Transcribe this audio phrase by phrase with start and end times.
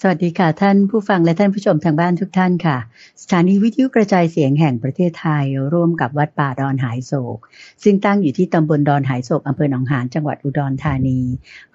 [0.00, 2.78] สวัสดีค่ะ ท่านผู้ฟังและท่านผู้ชมทางบ้านทุกท่านค่ะ
[3.22, 7.38] สถานีวิทยุกระจายเสียงแห่งประเทศไทย ร่วมกับวัดป่าดอนหายโศก
[7.82, 11.20] ซึ่งตั้งอยู่ที่ตำบลดอนหายโศกอำเภอหนองหานจังหวัดอุดรธานี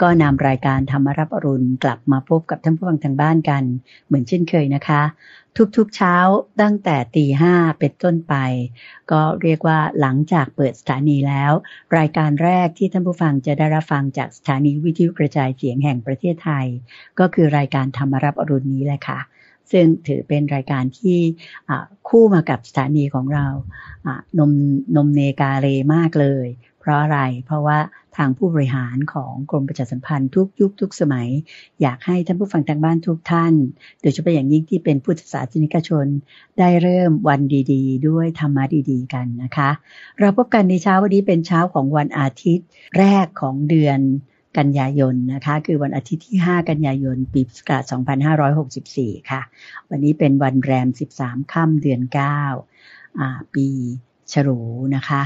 [0.01, 3.63] ก็นำรายการธรรมรับอรุณกลับมาพบกับท่านผู้ฟังทางบ้านกัน
[4.05, 5.01] เหมือนเช่นเคยนะคะ
[5.77, 6.15] ทุกๆเช้า
[6.61, 8.35] ตั้งแต่ตีห้าเป็นต้นไป
[9.11, 11.51] ก็เรียกว่าหลังจากเปิดสถานีแล้ว
[11.97, 16.67] รายการแรกที่ท่านผู้ฟังจะได้รับฟังจากสถานีวิทยุกระจายเสียงแห่งประเทศไทย
[17.19, 19.19] ก็คือรายการธรรมรับอรุณนี้แหละค่ะ
[19.71, 21.19] ซึ่งถือเป็นรายการที่
[22.07, 23.47] คู่มากับสถานีของเรา
[24.37, 24.51] นม
[24.95, 26.47] นมเนกาเรมากเลย
[26.79, 27.79] เพราะอะไรเพราะว่า
[28.17, 31.27] ทางผู้บริหารของกรมประชาสัมพันธ์ทุกยุคทุกสมัย
[31.81, 33.53] อยากให้ท่านผู้ฟังทางบ้านทุกท่าน
[34.01, 36.07] โดยเฉพาะอย่างยิ่งที่เป็นผู้ศาสนิกชน
[36.59, 37.41] ได้เริ่มวัน
[37.73, 39.69] ดี ๆ ด้วยธรรมะดีๆ กันนะคะ
[40.19, 43.99] เราพบกันในเช้าวันนี้เป็นเช้าของวันอาทิตย์แรกของเดือน
[44.57, 47.83] กันยายนนะคะ คือวันอาทิตย์ที่ 5 กันยายน ปีพุทธศักราช
[48.61, 49.41] 2564 ค่ะ
[49.89, 52.01] วันนี้เป็นวันแรม 13 ค่ำเดือน
[52.77, 53.67] 9 ปี
[54.33, 54.59] ฉลู
[54.95, 55.21] นะคะ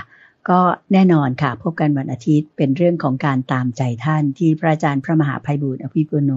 [0.50, 0.62] ก็
[0.94, 6.32] แน่นอนค่ะ พบกันวันอาทิตย์เป็นเรื่องของการตามใจท่านที่พระอาจารย์พระมหาภัยบุญอภิปุโน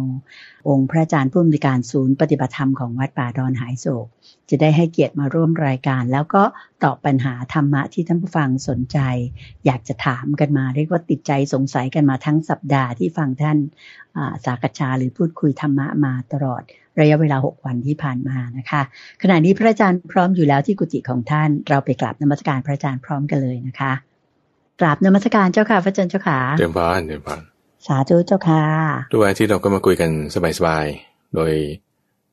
[0.68, 4.06] องค์พระอาจารย์ผู้อำนวยการศูนย์ปฏิบัติธรรมของวัดป่าดอนหายโศก
[4.50, 6.42] จะได้ให้เกียรติมาร่วมรายการ แล้วก็
[6.84, 8.98] ตอบปัญหาธรรมะที่ท่านผู้ฟังสนใจ
[9.66, 13.58] อยากจะถามกันมา เรียกว่าติดใจสงสัยกันมาทั้งสัปดาห์ที่ฟังท่าน
[14.44, 16.62] สากชาหรือพูดคุยธรรมะมาตลอด
[17.00, 18.82] ระยะเวลาหกวันที่ผ่านมานะคะ
[19.22, 23.92] ขณะนี้พระอาจารย์พร้อมอยู่แล้วที่กุฏิของท่านเราไปกราบนมัสการพระอาจารย์พร้อมกันเลยนะคะ
[24.80, 27.42] กราบนมัสการเจ้าค่ะพระอาจารย์เจ้าค่ะเดิมพานเดิมพาน
[27.86, 28.62] สาธุเจ้าค่ะ
[29.14, 30.10] ด้วยที่เราก็มาคุยกัน
[30.58, 31.52] สบายๆโดย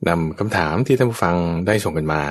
[0.08, 1.36] นำคำถามที่ท่านผู้ฟัง
[1.68, 2.22] ได้ส่งกันมา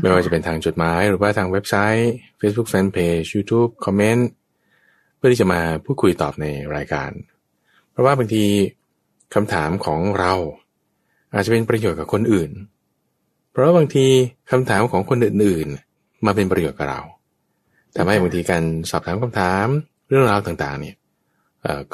[0.00, 4.28] ไม่ว่าจะเป็นทางจดหมายหรือว่าทางเว็บไซต์ Facebook Fanpage YouTube คอมเมนต์
[5.16, 7.10] เพื่อที่จะมาพูดคุยตอบในรายการ
[7.90, 8.44] เพราะว่าบางที
[9.34, 10.32] คำถามของเรา
[11.34, 12.50] อาจจะเป็นประโยชน์กับคนอื่น
[13.50, 14.06] เพราะบางที
[14.50, 17.00] คำถามของคนอื่นๆ มาเป็นประโยชน์กับเรา
[17.92, 19.66] แต่ไม่บางทีการสอบถามคำถาม
[20.08, 20.96] เรื่องราวต่างๆ เนี่ย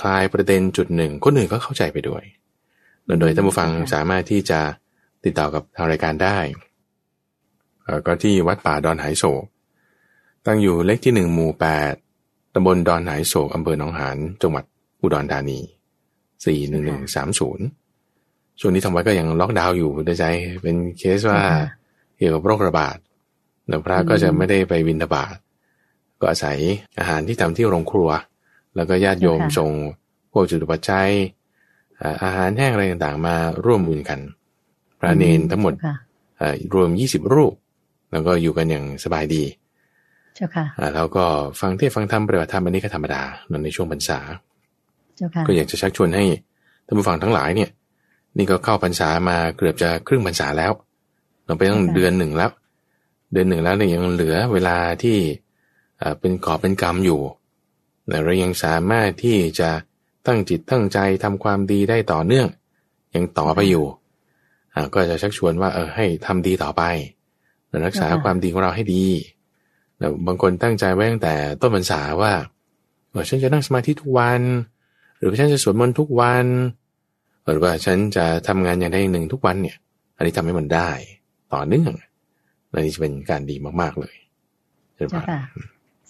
[0.01, 2.23] คลายประเด็นจุดหนึ่งคนอื่นก็เข้าใจไปด้วย
[3.21, 4.61] โดยท่านผู้ฟังสามารถที่จะ
[5.25, 6.39] ติดต่อกับทางรายการได้
[8.07, 9.45] ก็ที่วัดป่าดอนหายโศก
[10.47, 11.95] ตั้งอยู่เลขที่หนึ่งหมู่แปด
[12.55, 14.65] ตำบลดอนหายโศกอำเภอหนองหานจังหวัด
[15.03, 15.61] อุดรธานี
[16.65, 17.84] 41130
[18.61, 20.25] ช่วงนี้ทางวัดก็ยังล็อกดาวน์อยู่โดยใจ
[20.63, 21.41] เป็นเคสว่า
[22.17, 22.97] เกี่ยวกับโรคระบาด
[23.69, 25.35] หลวงพระก็จะไม่ได้ไปวินทบาท
[26.21, 26.59] ก็อาศัย
[26.99, 28.11] อาหารที่ทำที่โรงครัว
[28.77, 29.71] แล้วก็ญาติโยมส่ง
[30.33, 31.09] พวกจุดปัจจัย
[32.25, 33.35] อาหารแห้งอะไรต่างๆ มา
[33.65, 34.21] ร่วมบุญกัน
[34.99, 35.75] พระเนนทั้งหมด
[36.75, 37.53] รวมยี่สิบรูป
[38.13, 39.43] แล้วก็อยู่กันอย่างสบายดี
[40.35, 41.25] เจ้าค่ะแล้วก็
[41.61, 43.23] ฟังเทศฟังธรรมปฏิบัติธรรมอันนี้ก็ธรรมดา
[43.65, 44.19] ในช่วงพรรษา
[45.47, 46.25] ก็อยากจะชักชวนให้
[46.87, 47.71] ท่านผู้ฟังทั้งหลายเนี่ย
[48.37, 50.73] นี่ก็เข้าพรรษามาเกือบจะครึ่งพรรษาแล้ว
[51.45, 52.51] เราไปต้องเดือนหนึ่งแล้ว
[53.33, 55.19] เดือนหนึ่งแล้วเนี่ยยังเหลือเวลาที่
[56.21, 57.21] เป็นกอบเป็นกรรมอยู่
[58.09, 59.71] แต่เรายังสามารถที่จะ
[60.27, 62.49] ตั้งจิตตั้งใจทำความดีได้ต่อเนื่อง
[63.15, 63.85] ยังต่อไปอยู่
[64.95, 66.83] ก็จะชักชวนว่าเออให้ทำดีต่อไป
[67.87, 69.05] รักษาความดีของเราให้ดี
[69.99, 72.33] แต่บางคนตั้งใจไว้ตั้งแต่ต้นพรรษาว่า
[73.11, 74.41] เออฉันจะนั่งสมาธิทุกวัน
[75.19, 76.47] หรือฉันจะสวดมนต์ทุกวัน
[77.53, 79.77] หรือว่าฉันจะทำงานอย่างใดหนึ่งทุกวันเนี่ย
[80.17, 80.91] อันนี้ทำให้มันได้
[81.53, 81.93] ต่อเนื่อง
[82.73, 84.15] อันนี้จะเป็นการดีมาก ๆเลย
[84.95, 85.15] ใช่ไหม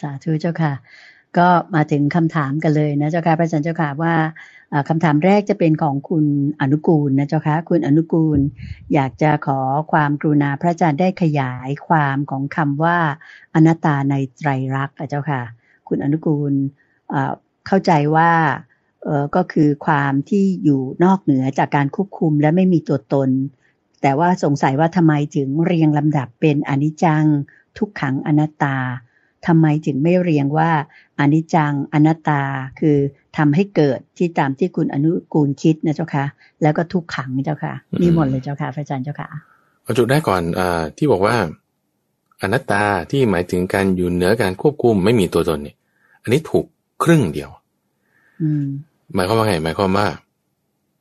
[0.01, 0.73] สาธุเจ้าค่ะ
[1.39, 4.15] ก็มาถึงคำถามกันเลยนะเจ้าค่ะพระอาจารย์เจ้าค่ะว่า
[4.89, 6.25] คำถามแรกจะเป็นของคุณ
[6.61, 8.41] อนุกูลนะเจ้าค่ะคุณอนุกูล
[8.95, 9.61] อยากจะขอ
[9.93, 12.99] ความกรุณาพระอาจารย์ได้ขยายความของคำว่า
[13.55, 15.43] อนัตตาในไตรลักษณ์เจ้าค่ะ
[15.89, 16.53] คุณอนุกูล
[17.67, 18.31] เข้าใจว่า
[19.37, 23.31] ก็คือความที่อยู่นอกเหนือจากการควบคุมและไม่มีตัวตน
[24.03, 27.25] แต่ว่าสงสัยว่าทำไมถึงเรียงลำดับเป็นอนิจจัง
[27.79, 28.77] ทุกขังอนัตตา
[29.47, 30.71] ทำไมถึงไม่เรียงว่า
[31.21, 32.43] อนิจจังอนัตตา
[32.81, 32.97] คือ
[33.37, 36.25] ทำให้เกิดที่ตามที่คุณอนุกูลคิดนะเจ้าค่ะ
[36.63, 39.29] แล้วก็ทุกขังเจ้าค่ะนี่หมดเลยเจ้าค่ะพระอาจารย์เจ้าค่ะ
[39.83, 40.61] เอาจุดได้ก่อนอ
[40.97, 41.37] ที่บอกว่า
[42.43, 45.77] อนัตตาที่หมายถึงการอยู่เหนือการควบคุมไม่มีตัวตนเนี่ย
[46.23, 46.65] อันนี้ถูก
[47.03, 47.51] ครึ่งเดียว
[49.15, 50.07] หมายความว่าไงหมายความว่า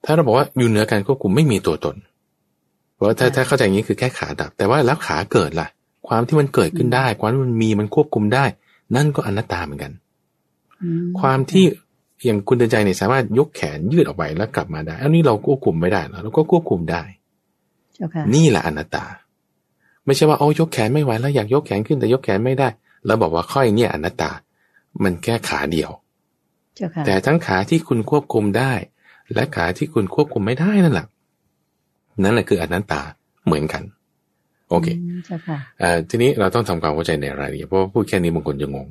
[0.05, 1.95] ถ้าเราบอกว่าอยู่เหนือการควบคุมไม่มีตัวตน
[2.93, 5.67] เพราะถ้าถ้าเข้าใจอย่างนี้คือแค่ขาดับ แต่ว่าแล้วขาเกิดล่ะ
[6.07, 8.45] ความที่มันเกิดขึ้นได้ ความที่มันมีมันควบคุมได้
[8.95, 9.91] นั่นก็อนัตตาเหมือนกัน
[11.19, 11.65] ความที่
[12.25, 17.03] อย่างคุณเดินใจเนี่ยสามารถยกแขนยืดออกไปแล้วกลับมาได้ อันนี้เราควบคุมไม่ได้เราก็ควบคุมได้
[18.35, 19.05] นี่แหละอนัตตา
[20.05, 22.67] ไม่ใช่ว่าโอ้ยกแขนไม่ไหวแล้วอยากยกแขนขึ้นแต่ยกแขนไม่ได้
[23.05, 24.31] แล้วบอกว่าค่อยเนี่ยอนัตตา
[25.03, 25.89] มันแค่ขาเดียว
[27.05, 28.73] แต่ทั้งขาที่คุณควบคุมได้
[29.33, 31.07] และขาที่คุณควบคุมไม่ได้นั่นแหละ
[32.23, 33.01] นั่นแหละคืออนัตตา
[33.45, 33.83] เหมือนกัน
[34.69, 34.87] โอเค
[35.17, 38.87] มเจ้าค่ะอ่าทีนี้เราต้องทำความเข้าใจในรายละเอียดเพราะว่าพูดแค่นี้บางคนจะงง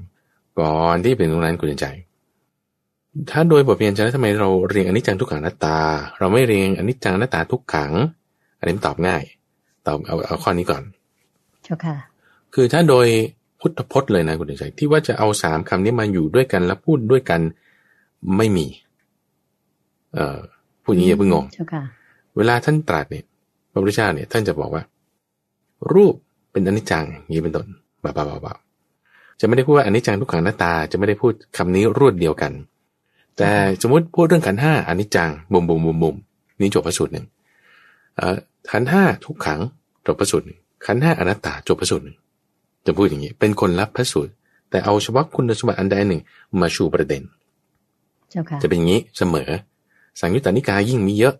[0.58, 1.86] ก่อนที่เป็นตรงนั้นคุณใจ
[3.30, 5.78] ถ้าโดยบทเรียนจะแล้วทำไมเราเรียนอนิจจังทุกขังอนัตตา
[6.18, 7.92] เราไม่เรียนอนิจจังอนัตตาทุกขัง
[8.58, 9.22] อันนี้มันตอบง่าย
[9.86, 10.82] ตอบเอาเอาข้อนี้ก่อน
[11.64, 11.96] เจ้าค่ะ
[12.54, 13.06] คือถ้าโดย
[13.60, 17.40] พุทธพจน์เลยนะคุณใจที่ว่าจะเอาสามคำนี้มาอยู่ด้วยกันแล้วพูดด้วยกัน
[18.36, 18.66] ไม่มี
[20.14, 20.38] เอ่อ
[20.82, 21.82] พูดอย่างนี้อย่าเพิ่งงงเจ้าค่ะ
[22.36, 23.24] เวลาท่านตรัสเนี่ย
[23.72, 24.82] พระพุทธเจ้าเนี่ย ท่านจะบอกว่า
[25.92, 26.14] รูป
[26.52, 27.66] เป็นอนิจจังอย่างนี้เป็นต้น
[28.04, 28.54] บ้าบ้าบ้าบ้า
[29.40, 32.52] จะไม่ได้พูดว่าอนิจจังทุกขังหน้าตา จะไม่ได้พูดคำนี้รวดเดียวกัน
[33.36, 33.50] แต่
[33.82, 36.16] สมมติพูดเรื่องขันธ์ห้าอนิจจังบุมบุมบุมบุม
[36.60, 37.26] นี่จบพระสูตรหนึ่ง
[38.16, 38.36] เอ่อ
[38.70, 39.60] ขันธ์ห้าทุกขัง
[40.06, 42.16] จบพระสูตรหนึ่งขันธ์ห้าอนัตตาจบพระสูตรหนึ่ง
[42.86, 44.32] จะพูดอย่างนี้ เป็นคนรับพระสูตร
[44.70, 46.20] แต่เอาเฉพาะคุณสมบัติอันใดหนึ่ง
[46.60, 49.50] มาชูประเด็นเจ้าค่ะจะเป็นอย่างนี้เสมอ
[50.20, 51.34] สังยุตตานิกายยิ่งมีเยอะ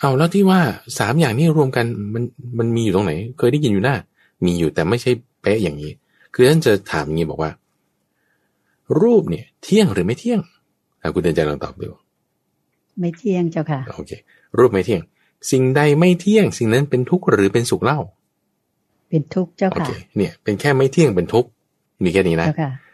[0.00, 0.60] เอาแล้วที่ว่า
[0.98, 2.24] สามอย่างนี้รวมกันมัน
[2.58, 3.96] มันมีอยู่ตรงไหน เคยได้ยินอยู่หน้า
[4.44, 5.10] มีอยู่แต่ไม่ใช่
[5.42, 5.92] เป๊ะอย่างนี้
[6.34, 7.50] คือท่านจะถามอย่างนี้บอกว่า
[9.00, 10.40] รูปเนี่ย เที่ยงหรือไม่เที่ยง
[11.00, 11.88] อะคุณเดินใจลองตอบดู
[13.00, 14.12] ไม่เที่ยงเจ้าค่ะโอเค
[14.58, 15.02] รูปไม่เที่ยง
[15.50, 17.98] สิ่งใดไม่เที่ยง สิ่งนั้นเป็นทุกข์หรือเป็นสุขเล่า
[19.08, 21.48] เป็นทุกข์เจ้าโอค่ะเคเนี่ยเป็นแค่ไม่เที่ยงเป็นทุกข์
[22.02, 22.85] มีแค่นี้นะเจ้าค่ะอืม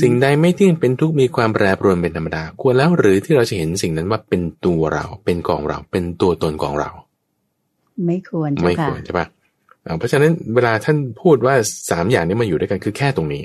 [0.00, 6.90] สิ่งใดไม่เที่ยงเป็นทุกข์มีความแปรปรวนเป็นธรรมดา ควรแล้วหรือที่เราจะเห็นสิ่งนั้นว่าเป็นตัวเรา เป็นของเรา เป็นตัวตนของเรา
[8.06, 9.26] ไม่ควรเจ้าไม่ค่ะควรใช่ปะ
[9.86, 11.54] อ่าเพราะฉะนั้นเวลาท่านพูดว่า
[11.90, 13.42] สามอย่างนี้มาอยู่ด้วยกันคือแค่ตรงนี้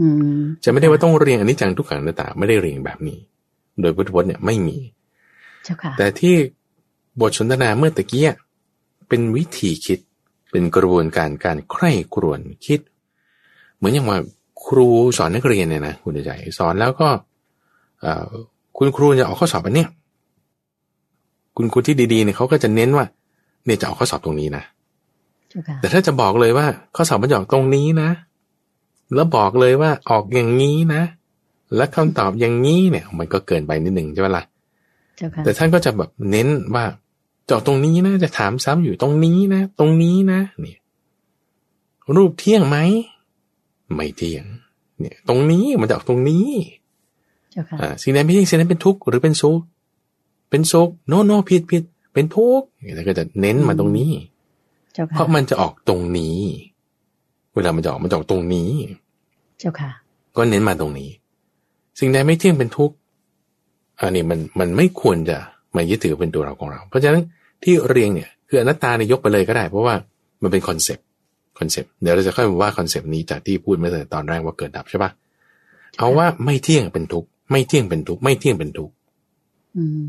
[0.00, 0.08] อื
[0.38, 3.18] มจะไม่ได้ว่าต้องเรียงอนิจจังทุกขังอนัตตาไม่ได้เรียงแบบนี้
[3.80, 4.78] โดยพุทธพจน์เนี่ยไม่มี
[5.64, 6.34] เจ้าค่ะแต่ที่
[7.20, 8.32] บทสนทนาเมื่อตะกี้
[9.08, 9.98] เป็นวิธีคิด
[10.50, 12.80] เป็นกระบวนการการใคร่ครวญคิด
[13.76, 14.18] เหมือนอย่างว่า
[14.66, 17.08] ครูสอนนักเรียนเนี่ยนะคุณใจสอนแล้วก็
[18.00, 18.30] เอ่อ
[18.78, 19.88] คุณครูจะออกข้อสอบอันเนี้ย
[21.56, 23.06] คุณครูที่ดีๆเนี่ยเขาก็จะเน้นว่า
[23.64, 24.62] เนี่ยจะออกข้อสอบตรงนี้นะ
[25.48, 26.66] เจ้าค่ะแต่ถ้าจะบอกเลยว่า
[26.96, 28.10] ข้อสอบมันจะออกตรงนี้นะ
[29.14, 31.02] แล้วบอกเลยว่าออกอย่างนี้นะ
[31.76, 34.44] และคำตอบอย่างนี้เนี่ย มันก็เกินไปนิดหนึ่งใช่ไหมล่ะ
[35.16, 36.84] เจ้าค่ะแต่ท่านก็จะแบบเน้นว่า
[37.46, 40.78] จะออกตรงนี้นะ จะถามซ้ำอยู่ตรงนี้นะ ตรงนี้นะ เนี่ย
[42.16, 42.78] รูปเที่ยงไหม
[43.94, 44.44] ไม่เที่ยง
[45.00, 46.48] เนี่ย ตรงนี้มันจะออกตรงนี้
[47.52, 49.60] เจ้าค่ะอ่าสิ่งใดไม่เที่ยงสิ่งนั้นเป็นทุกข์หรือเป็นสุข
[50.50, 51.82] เป็นสุขโนโนผิดผิด
[52.14, 54.12] เป็นทุกข์เนี่ยท่านก็จะเน้นมาตรงนี้
[54.94, 56.38] เจ้าเพค่ะราะมันจะออกตรงนี้
[57.54, 58.70] เวลามันจะออกมันจะออกตรงนี้
[59.58, 59.90] เจ้าค่ะ
[60.36, 61.10] ก็เน้นมาตรงนี้
[61.98, 62.94] สิ่งใดไม่เที่ยงเป็นทุกข์
[64.00, 65.36] อันนี้มันมันไม่ควรจะ
[65.76, 67.22] มายึดถือเป็นตัวเราของเรา เพราะฉะนั้น
[67.62, 69.94] ที่เรียงเนี่ย คืออนัตตาเนี่ยยกไปเลยก็ได้ เพราะว่า
[70.42, 75.10] มันเป็น concept concept เดี๋ยวเราจะค่อยมาว่า concept นี้จากที่พูดเมื่อตอนแรกว่าเกิดดับใช่ปะ
[75.98, 78.94] เอาว่าไม่เที่ยงเป็นทุกข์ไม่เที่ยงเป็นทุกข์ไม่เที่ยงเป็นทุกข์
[79.76, 80.02] อืม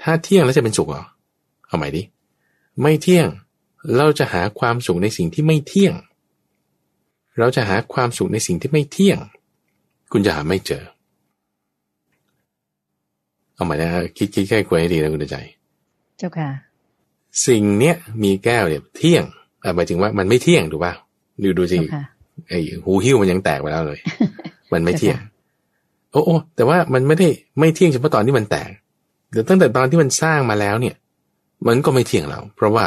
[0.00, 1.04] ถ้าเที่ยงแล้วจะเป็นสุขเหรอ
[1.66, 2.02] เอาใหม่ดิ
[2.82, 3.26] ไม่เที่ยง
[3.96, 5.94] เราจะหาความสุขในสิ่งที่ไม่เที่ยง
[7.38, 9.18] เราจะหาความสุขในสิ่งที่ไม่เที่ยง
[10.12, 10.84] คุณจะหาไม่เจอ
[13.54, 15.36] เอาใหม่นะฮะคิดคิดใคร่ครวญให้ดีนะคุณใจ
[16.18, 16.48] เจ้าค่ะ
[17.46, 19.41] สิ่งเนี้ยมีแก้วเนี่ยเที่ยงอ่า
[19.76, 20.92] หมายถึงว่ามันไม่เที่ยงถูกป่ะ
[21.42, 22.04] ดูดูสิเจ้าค่ะ
[22.48, 23.98] ไอ้หูหิ้วมันยังแตกไปแล้วเลย
[24.72, 25.28] มันไม่เที่ยงค่ะ
[26.12, 27.28] โอ้โอ้แต่ว่ามันไม่ได้
[27.60, 28.70] ไม่เที่ยงเฉพาะตอนที่มันแตก
[29.30, 30.94] เดี๋ยวตั้งแต่ตอนที่มันสร้างมาแล้วเนี่ย
[31.66, 32.86] มันก็ไม่เที่ยงแล้วเพราะว่า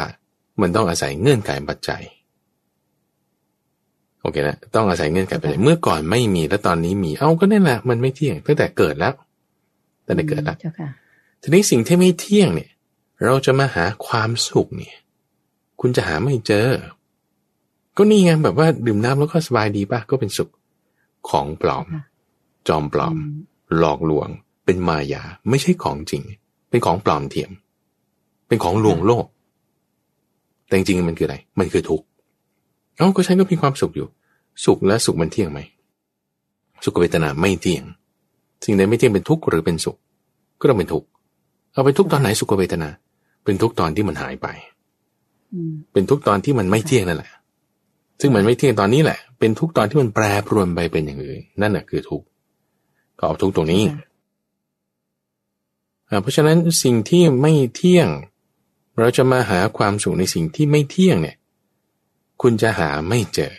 [0.60, 2.02] มันต้องอาศัยเงื่อนไขปัจจัย
[4.22, 9.14] โอเคนะต้องอาศัยเงื่อนไขปัจจัยเมื่อก่อนไม่มีแล้วตอนนี้มีเอาก็นั่นแหละมันไม่เที่ยงตั้งแต่เกิดแล้ว
[10.06, 10.88] ตั้งแต่เกิดแล้วเจ้าค่ะ
[11.42, 12.70] ทีนี้สิ่งที่ไม่เที่ยงเนี่ย
[13.24, 14.96] เราจะมาหาความสุขเนี่ย
[15.80, 16.68] คุณจะหาไม่เจอ
[17.96, 20.50] ก็นี่ไงแบบว่าดื่มน้ำแล้วก็สบายดีป่ะก็เป็นสุข
[21.28, 22.04] ของปลอมค่ะ
[22.68, 23.16] จอมปลอม
[23.78, 24.28] หลอกลวง
[24.64, 26.22] เป็นมายา ไม่ใช่ของจริง
[26.70, 27.50] เป็นของปลอมเทียม
[28.48, 29.26] เป็นของลวงโลก
[30.66, 32.06] แต่จริงๆมันคืออะไร มันคือทุกข์
[32.96, 34.08] เอ้าก็ฉันก็มีความสุขอยู่
[34.64, 35.60] สุขและสุขมันเที่ยงไหม
[36.84, 37.84] สุขเวทนาไม่เที่ยง
[38.64, 39.96] สิ่งใดไม่เที่ยงเป็นทุกข์หรือเป็นสุข
[40.60, 41.08] ก็ต้องเป็นทุกข์
[41.72, 42.88] เอาไปทุกข์ตอนไหนสุขเวทนา
[43.44, 44.75] เป็นทุกข์ตอนที่มันหายไปอืม
[45.92, 47.30] เป็นทุกข์ตอนที่มันไม่เที่ยงนั่นแหละ
[48.20, 52.26] ซึ่งมันไม่เที่ยงตอนนี้แหละ เป็นทุกข์ตอนที่มันแปรปรวนไปเป็นอย่างอื่น นั่นแหะคือทุกข์
[53.18, 54.06] ก็เอาทุกข์ตรงนี้ค่ะ
[56.10, 58.08] อ่าเพราะฉะนั้นสิ่งที่ไม่เที่ยง
[58.98, 61.36] เราจะมาหาความสุขในสิ่งที่ไม่เที่ยงเนี่ย
[62.42, 63.52] คุณจะหาไม่เจอ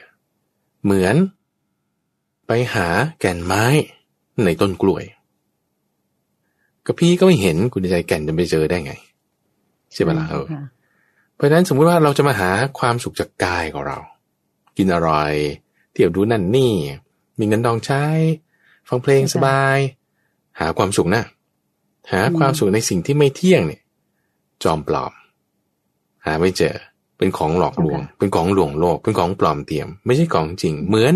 [0.83, 1.15] เหมือน
[2.47, 2.87] ไปหา
[3.19, 3.65] แก่นไม้
[4.43, 5.03] ในต้นกล้วย
[6.85, 8.93] กระพี่ก็ไม่เห็นคุณใจแก่นจะไปเจอได้ไง
[9.93, 10.63] ใช่ไหมล่ะเออค่ะ
[11.37, 13.97] เพราะฉะนั้นสมมุติว่าเราจะมาหาความสุขจากกายของเรา
[14.77, 15.33] กินอร่อย
[15.91, 16.73] เที่ยวดูนั่นนี่
[17.39, 18.03] มีเงินดองใช้
[18.89, 19.77] ฟังเพลงสบาย
[20.59, 21.23] หาความสุขนะ
[22.11, 23.81] หาความสุขในสิ่งที่ไม่เที่ยงเนี่ย
[24.63, 25.11] จอมปลอม
[26.25, 26.75] หาไม่เจอ
[27.17, 31.13] เป็นของหลอกลวง เป็นของหลวงโลก เป็นของปลอมเทียม ไม่ใช่ของจริง เหมือน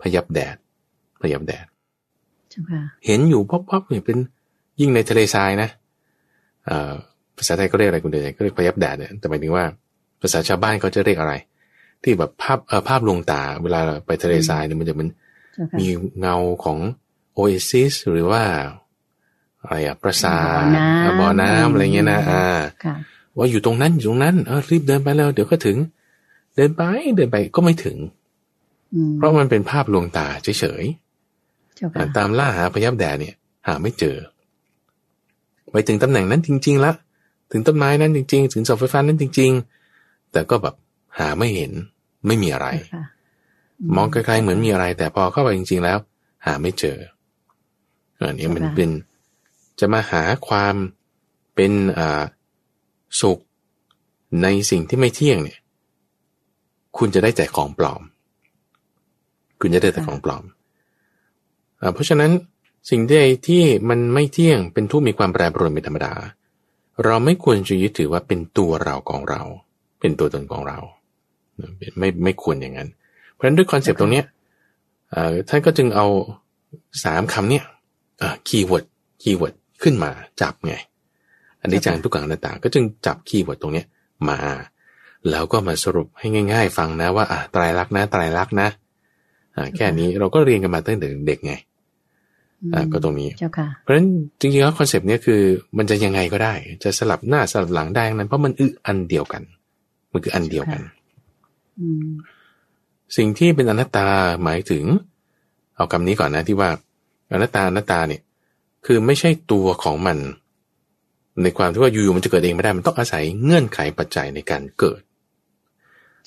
[0.00, 0.56] พยับแดด
[1.22, 1.66] พยับแดด
[2.50, 4.18] เจ้าค่ะเห็นอยู่พบๆเนี่ยเป็น
[4.80, 5.68] ยิ่งในทะเลทรายนะ
[6.66, 6.92] เอ่อ
[7.40, 9.64] ภาษาไทยก็เรียกอะไรคุณเดชก็เรียกพยับแดดเนี่ยแต่หมายถึงว่า
[10.20, 11.34] ภาษาชาวบ้านเขาจะเรียกอะไร
[12.02, 15.08] ที่แบบภาพเอ่อภาพลวงตาเวลาไปทะเลทรายเนี่ยมันจะเป็น
[15.54, 15.86] เจ้าค่ะมี
[16.20, 16.78] เงาของ
[17.32, 18.42] โอเอซิสหรือว่า
[19.62, 22.44] อะไรอะปราสาทบ่อน้ำอะบ่อน้ำอะไรเงี้ยนะอ่า
[22.84, 22.94] ค่ะ
[23.36, 25.76] ว่าอยู่ตรงนั้นอยู่ตรงนั้นเออรีบเดินไปแล้วเดี๋ยวก็ถึง
[26.56, 26.82] เดินไป
[27.16, 27.96] เดินไปก็ไม่ถึง
[28.94, 30.84] อืมเพราะมันเป็นภาพลวงตาเฉย
[31.76, 33.34] เจ้าๆค่ะอะตามล่าหาพยับแดดเนี่ย
[33.66, 34.16] หาไม่เจอ
[35.72, 36.92] ไปถึงตำแหน่งนั้นจริงๆละ
[37.50, 39.50] ถึงต้นไม้นั้นจริง ๆ ถึงเสาไฟฟ้านั้นจริง
[39.92, 40.74] ๆ แต่ก็แบบ
[41.18, 41.72] หาไม่เห็น
[42.26, 43.04] ไม่มีอะไรเจ้าค่ะ
[43.96, 45.98] มองไกลๆเหมือนมีอะไร แต่พอเข้าไปจริง ๆ แล้ว
[46.46, 46.98] หาไม่เจอ
[48.18, 48.90] อันนี้มันเป็น
[49.80, 50.74] จะมาหาความ
[51.54, 52.22] เป็นอ่า
[53.20, 53.38] สุข
[54.42, 55.58] ในสิ่งที่ไม่เที่ยงเนี่ย
[56.98, 58.02] คุณจะได้แต่ของปลอม
[59.60, 60.44] คุณจะได้แต่ของปลอม
[61.80, 62.30] อ่าเพราะฉะนั้น
[62.90, 63.14] สิ่งใด
[63.46, 66.12] ที่มันไม่เที่ยงเป็นทุกข์มีความแปรปรวนเป็นธรรมดา
[67.04, 69.42] เราไม่ควรจะยึดถือว่าเป็นตัวเราของเรา
[70.00, 70.78] เป็นตัวตนของเรา
[71.98, 72.88] ไม่ไม่ควรอย่างนั้น
[73.32, 74.24] เพราะฉะนั้นด้วย concept ตรงเนี้ย
[75.48, 76.06] ท่านก็จึงเอา
[77.04, 77.64] สามคำเนี้ย
[78.48, 78.84] keyword
[79.22, 80.74] keyword ขึ้นมาจับไง
[81.60, 83.86] อนิจจังทุกขังอนัตตา ก็จึงจับ keyword ตรงเนี้ย
[84.28, 84.38] มา
[85.30, 88.68] แล้วก็มาสรุปให้ง่าย ๆ ฟังนะว่าอะไตรลักษณ์นะไตรลักษณ์นะ
[89.76, 91.52] แค่นี้เราก็เรียนกันมาตั้งแต่เด็กไง
[92.92, 94.08] ก็ตรงนี้เจ้าค่ะเพราะฉะนั้น
[94.40, 95.40] จริงๆแล้ว concept เนี้ยคือ
[95.78, 99.42] มันจะยังไงก็ได้ จะสลับหน้าสลับหลังได้ทั้งนั้นเพราะมันอึอันเดียวกัน
[100.12, 100.82] มันคืออันเดียวกัน
[101.80, 102.08] อืม
[103.16, 104.06] สิ่งที่เป็นอนัตตา
[104.44, 104.84] หมายถึง
[105.76, 106.70] เอาคำนี้ก่อนนะที่ว่า
[107.32, 108.22] อนัตตาอนัตตาเนี่ย
[108.86, 110.18] คือไม่ใช่ตัวของมัน
[111.42, 115.00] ในความที่ว่าอยู่ๆมันจะเกิดเองไม่ได้ มันต้องอาศัยเงื่อนไขปัจจัยในการเกิด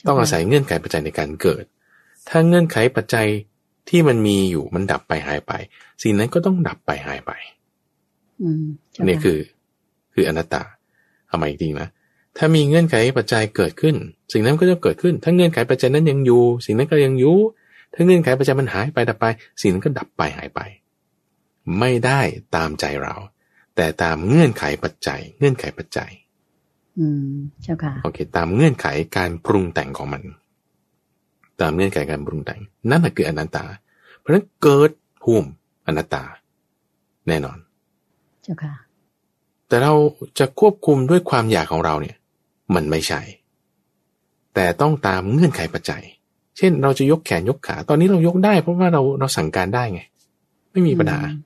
[0.07, 1.63] ต้องอาศัยเงื่อนไขปัจจัยในการเกิด
[2.29, 3.27] ถ้าเงื่อนไขปัจจัย
[3.89, 5.51] ที่มันมีอยู่มันดับไปหายไป
[6.03, 7.31] สิ่งนั้นก็ต้องดับไปหายไป
[8.41, 9.39] อืมเจ้านี่ค่ะคือ
[10.13, 10.63] คืออนัตตา
[11.27, 11.89] เอามาอีกทีนะ
[12.37, 13.95] ถ้ามีเงื่อนไขปัจจัยเกิดขึ้น
[14.33, 17.37] สิ่งนั้นก็จะเกิดขึ้น ถ้าเงื่อนไขปัจจัยนั้นยังอยู่ สิ่งนั้นก็ยังอยู่
[17.93, 19.25] ถ้าเงื่อนไขปัจจัยมันหายไปดับไป
[19.61, 20.59] สิ่งนั้นก็ดับไปหายไป
[21.79, 22.19] ไม่ได้
[22.55, 23.15] ตามใจเรา
[23.75, 26.11] แต่ตามเงื่อนไขปัจจัย เงื่อนไขปัจจัย
[26.99, 28.87] อืมเจ้าค่ะโอเค ตามเงื่อนไข
[29.17, 30.23] การปรุงแต่งของมัน
[31.63, 33.65] ตามเงื่อนไขการปรุงแต่ง นั่นแหละคืออนัตตา
[34.19, 34.91] เพราะฉะนั้นเกิด
[35.23, 35.49] ภูมิ
[35.87, 36.23] อนัตตา
[37.27, 37.57] แน่นอน
[38.43, 38.73] เจ้าค่ะ
[39.67, 39.93] แต่เรา
[40.39, 42.17] จะควบคุมด้วยความอยากของเราเนี่ย
[42.75, 43.21] มันไม่ใช่
[44.55, 46.03] แต่ต้องตามเงื่อนไขปัจจัย
[46.57, 50.01] เช่น เราจะยกแขนยกขา ตอนนี้เรายกได้ เพราะว่าเราเราสั่งการได้ไง
[50.71, 51.39] ไม่มีปัญหาอืม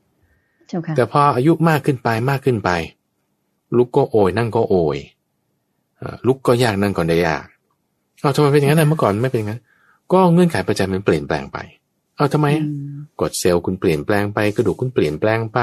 [0.68, 2.70] เจ้าค่ะแต่พออายุมากขึ้นไปมากขึ้นไป
[3.78, 4.98] ลุกก็โอยนั่งก็โอย
[6.02, 7.46] อ่าลุกก็ยากนั่งก็ได้ยาก
[8.22, 9.62] เอาทำไมเป็นอย่างนั้นนะเมื่อก่อนไม่เป็นอย่างนั้น
[10.14, 11.58] ก็เงื่อนไขปัจจัยมันเปลี่ยนแปลงไป
[12.16, 15.60] เอาทำไมอืมกดเซลล์คุณเปลี่ยนแปลงไปกระดูกคุณเปลี่ยนแปลงไป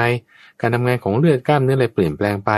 [0.61, 2.51] การทำงานของเลือดกล้ามเนื้ออะไรเปลี่ยนแปลงไป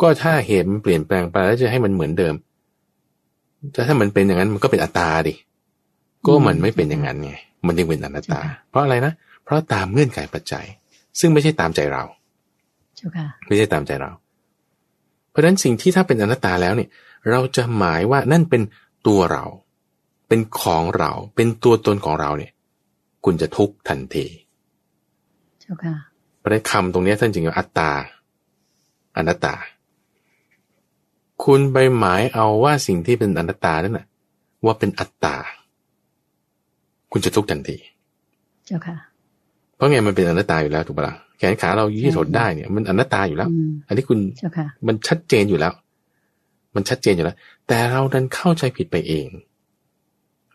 [0.00, 2.34] ก็ถ้าเหตุมันเปลี่ยนแปลงไปแล้วจะให้มันเหมือนเดิม
[3.72, 5.34] แต่ถ้ามันเป็นอย่างนั้นมันก็เป็นอัตตาดิ
[6.26, 7.32] ก็มันไม่เป็นอย่างนั้นไง
[7.66, 8.40] มันยังเป็นอนัตตา
[8.70, 9.12] เพราะอะไรนะ
[9.44, 10.64] เพราะตามเงื่อนไขปัจจัย
[11.20, 12.04] ซึ่งไม่ใช่ตามใจเรา
[12.96, 14.10] เจ้าค่ะไม่ใช่ตามใจเรา
[15.30, 16.88] เพราะฉะนั้นสิ่งที่ถ้าเป็นอนัตตาแล้วเนี่ย
[17.30, 18.62] เราจะหมายว่านั่นเป็น
[19.06, 19.44] ตัวเรา
[20.34, 22.52] เป็นของเรา เป็นตัวตนของเราเนี่ย
[23.24, 24.26] คุณจะทุกข์ทันที
[25.60, 25.94] เจ้าค่ะ
[26.38, 27.90] เพราะฉะนั้นคำตรงเนี้ยท่านจึงเอาอัตตา
[29.16, 29.54] อนัตตา
[31.44, 34.06] คุณไปหมายเอาว่าสิ่งที่เป็นอนัตตานั่นน่ะ
[34.64, 35.36] ว่าเป็นอัตตา
[37.12, 37.76] คุณจะทุกข์ทันที
[38.66, 38.96] เจ้าค่ะ
[39.76, 45.72] เพราะไงมันเป็นอนัตตาอยู่แล้วถูกปะล่ะแขนขาเรายืดหดได้เนี่ย มันอนัตตาอยู่แล้วอืมอันนี้คุณเจ้าค่ะมันชัดเจนอยู่แล้ว
[46.74, 47.36] มันชัดเจนอยู่แล้ว
[47.68, 49.28] แต่เราดันเข้าใจผิดไปเอง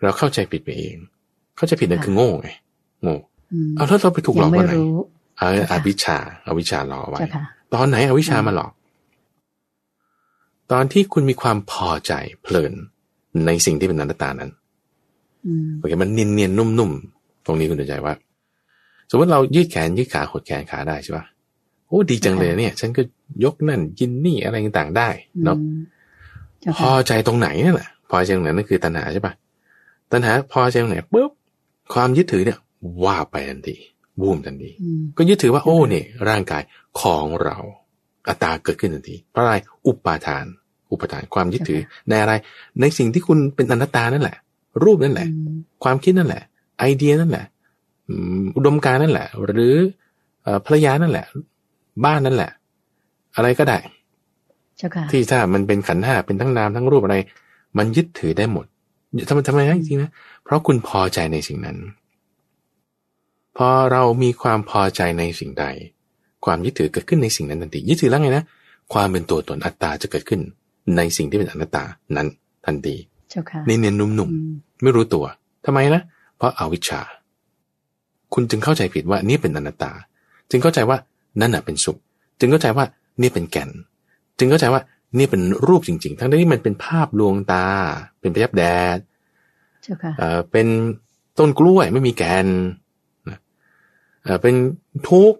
[0.01, 0.95] เราเข้าใจผิดไปเอง
[1.57, 2.49] เข้าใจผิดนั่นค่ะคือโง่ไง
[3.03, 3.15] โง่
[3.53, 4.95] อืมเอาแล้วเราไปถูกหลยัอกไม่ตอนไหนรู้
[5.37, 8.71] เออค่ะอวิชชาอาวิชชาหลอกเอาไว้เจ้าค่ะตอนไหนอวิชชามาหลอก
[10.71, 12.73] ตอนที่คุณมีความพอใจเพลิน
[13.45, 14.51] ในสิ่งที่เป็นอนัตตานั้น
[15.45, 18.13] อืมโอเคมันเนียนเนียนๆนุ่มๆตรงนี้คุณเข้าใจว่า
[19.09, 21.25] สมมติเรายืดแขนยืดขาหดแขนขาได้ใช่ปะ
[21.87, 23.01] โอ้ดีจังเลยเนี่ย ฉันก็
[23.43, 25.09] ยกนั่นกินนี่อะไรต่างๆได้
[25.43, 25.79] เนาะอืม
[26.61, 29.33] เจ้าพค่ะอใจตรงไหนนั่นแหละพอใจตรงไหนนั่นคือตัณหาใช่ปะ
[30.11, 31.31] ตัณหาพอใจตรงไหนปุ๊บ
[31.93, 32.59] ความยึดถือเนี่ย
[33.05, 33.75] ว่าไปทันที
[34.19, 36.63] บูมทันทีอืมก็ยึดถือว่าโอ้เนี่ยร่างกาย
[36.99, 37.57] ของเรา
[38.27, 39.55] อัตตาเกิดขึ้นทันทีเพราะอะไร
[39.87, 40.45] อุปาทาน
[40.91, 42.33] อุปทานความยึดถือในอะไร
[42.81, 44.37] ในสิ่งที่คุณเป็นอนัตตานั่นแหละ
[44.83, 46.43] รูปนั่นแหละอืมความคิดนั่นแหละ
[46.79, 47.45] ไอเดียนั่นแหละ
[48.07, 49.75] อืมอุดมการณ์นั่นแหละ หรือ
[50.43, 51.25] เอ่อภรรยานั่นแหละ
[52.05, 52.51] บ้านนั่นแหละ
[53.35, 53.77] อะไรก็ได้
[54.77, 57.17] เจ้าค่ะที่ถ้ามันเป็นขันธ์ห้าเป็นทั้งนามทั้งรูปอะไร
[57.77, 58.65] มันยึดถือได้หมด
[59.27, 60.09] ทำไมทำไมนะจริงๆนะ
[60.43, 61.77] เพราะคุณพอใจในสิ่งนั้น
[63.57, 65.65] พอเรามีความพอใจในสิ่งใด
[66.45, 68.43] ความยึดถือเกิดขึ้นในสิ่งนั้นทันทียึดถือแล้วไงนะ
[68.93, 70.41] ความเป็นตัวตนอัตตาจะเกิดขึ้น
[70.97, 71.83] ในสิ่งที่เป็นอนัตตา
[72.15, 72.27] นั้น
[72.65, 72.95] ทันที
[73.29, 75.25] เจ้าค่ะเนียนๆนุ่มอืมๆไม่รู้ตัว
[75.65, 76.01] ทำไมนะ
[76.37, 77.01] เพราะอาวิชชา
[78.33, 79.91] คุณจึงเข้าใจผิดว่านี่เป็นอนัตตา
[80.49, 80.97] จึงเข้าใจว่า
[81.41, 81.97] นั่นน่ะเป็นสุข
[82.39, 82.85] จึงเข้าใจว่า
[83.21, 83.69] นี่เป็นแก่น
[84.37, 84.81] จึงเข้าใจว่า
[85.19, 87.65] นี่เป็นรูปจริง ๆ ทั้งที่มันเป็นภาพลวงตา
[88.21, 88.63] เป็นพยับแด
[88.95, 88.97] ด
[89.83, 90.67] เจ้าค่ะเอ่อเป็น
[91.39, 92.47] ต้นกล้วยไม่มีแกน
[93.29, 93.39] นะ
[94.23, 94.55] เอ่อเป็น
[95.09, 95.39] ทุกข์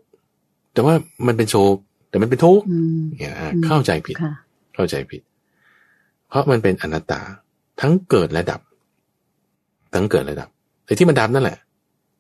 [0.73, 0.93] แต่ว่า
[1.27, 1.77] มันเป็นโศก
[2.09, 4.33] แต่มันเป็นทุกข์อืมเนี่ยนะอืมเข้าใจผิดค่ะ
[4.75, 5.21] เข้าใจผิด
[6.29, 7.21] เพราะมันเป็นอนัตตา
[7.81, 8.61] ทั้งเกิดและดับ
[9.93, 10.49] ทั้งเกิดและดับ
[10.85, 11.57] ไอ้ที่มันดับนั่นแหละ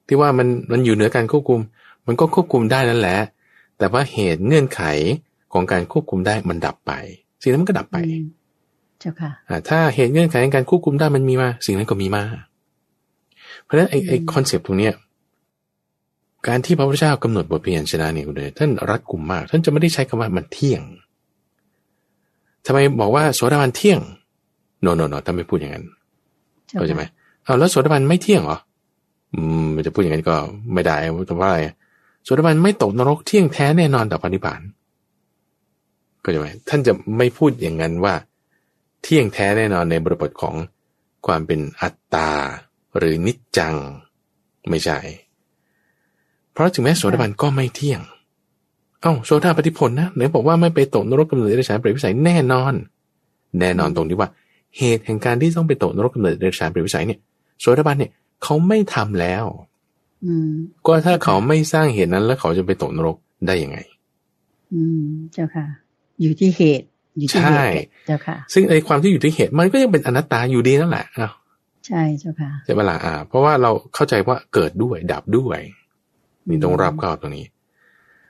[0.07, 1.59] ที่ว่ามันมันอยู่เหนือการควบคุม
[2.07, 3.17] มันก็ควบคุมได้นั่นแหละ
[3.77, 4.81] แต่ว่าเหตุเงื่อนไข
[5.53, 6.91] ของการควบคุมได้มันดับไป
[7.41, 8.25] สิ่งนั้นมันก็ดับไปอืม
[8.99, 12.23] เจ้าค่ะอ่าถ้าเหตุเงื่อนไขในการควบคุมได้มันมีมาสิ่งนั้นก็มีมา
[13.63, 14.93] เพราะฉะนั้นไอ้ไอ้อืมคอนเซปต์ตรงเนี้ย
[16.47, 20.81] การที่พระพุทธเจ้ากำหนดบทเพียนชนะเนี่ยคุณเลยท่านรัดกุมมาก ท่านจะไม่ได้ใช้คำว่ามันเที่ยง
[22.65, 23.99] ทำไมบอกว่าโสดาบันเที่ยง
[24.81, 25.85] โนโนโนท่านไม่พูดอย่างนั้น
[26.67, 27.11] เจ้าเข้าใจไหมค่ะ
[27.43, 28.57] เอาแล้วโสดาบันไม่เที่ยงเหรอ
[29.33, 30.35] อืมมันจะพูดอย่างนั้นก็
[30.73, 30.95] ไม่ได้
[31.27, 31.59] แต่ว่าอะไร
[32.23, 34.61] โสดาบันไม่ตกนรกเที่ยงแท้แน่นอนต่อปณิพาน
[36.27, 38.13] ก็จะไหมท่านจะไม่พูดอย่างนั้นว่า
[39.01, 40.55] เที่ยงแท้แน่นอนในบริบทของ
[41.25, 42.29] ความเป็นอัตตา
[42.97, 43.75] หรือนิจจัง
[44.69, 44.97] ไม่ใช่
[46.53, 48.01] เพราะถึงแม้โสดาบันก็ไม่เที่ยง
[49.01, 52.73] เอ้าโสดาปฏิผลนะไหนบอกว่าไม่ไปตกนรกกำเนิดเดรัจฉานเปรตวิสัยแน่นอน
[53.59, 54.29] แน่นอนตรงที่ว่า
[54.77, 57.19] เหตุแห่งการที่ต้องไปตกนรกกำเนิดเดรัจฉานเปรตวิสัยเนี่ย
[57.59, 58.11] โสดาบันเนี่ย
[58.43, 59.45] เขาไม่ทำแล้ว
[60.25, 60.51] อืม
[60.85, 63.15] ก็ถ้าเขาไม่สร้างเหตุนั้นแล้วเขาจะไปตกนรก
[63.47, 63.77] ได้ยังไง
[64.73, 65.03] อืม
[65.33, 65.65] เจ้าค่ะ
[66.21, 66.85] อยู่ที่เหตุ
[67.17, 67.71] อยู่ที่เหใช่ตุ
[68.07, 71.33] เจ้าค่ะ ซึ่งไอ้ความที่อยู่ที่เหตุมันก็ยังเป็นอนัตตาอยู่ดีนั่นแหละอ้าว
[71.87, 75.59] ใช่เจ้าค่ะใช่ไหมล่ะอ่า เพราะว่าเราเข้าใจว่าเกิดด้วย ดับด้วย
[76.47, 77.45] นี่ต้องรับเข้าตรงนี้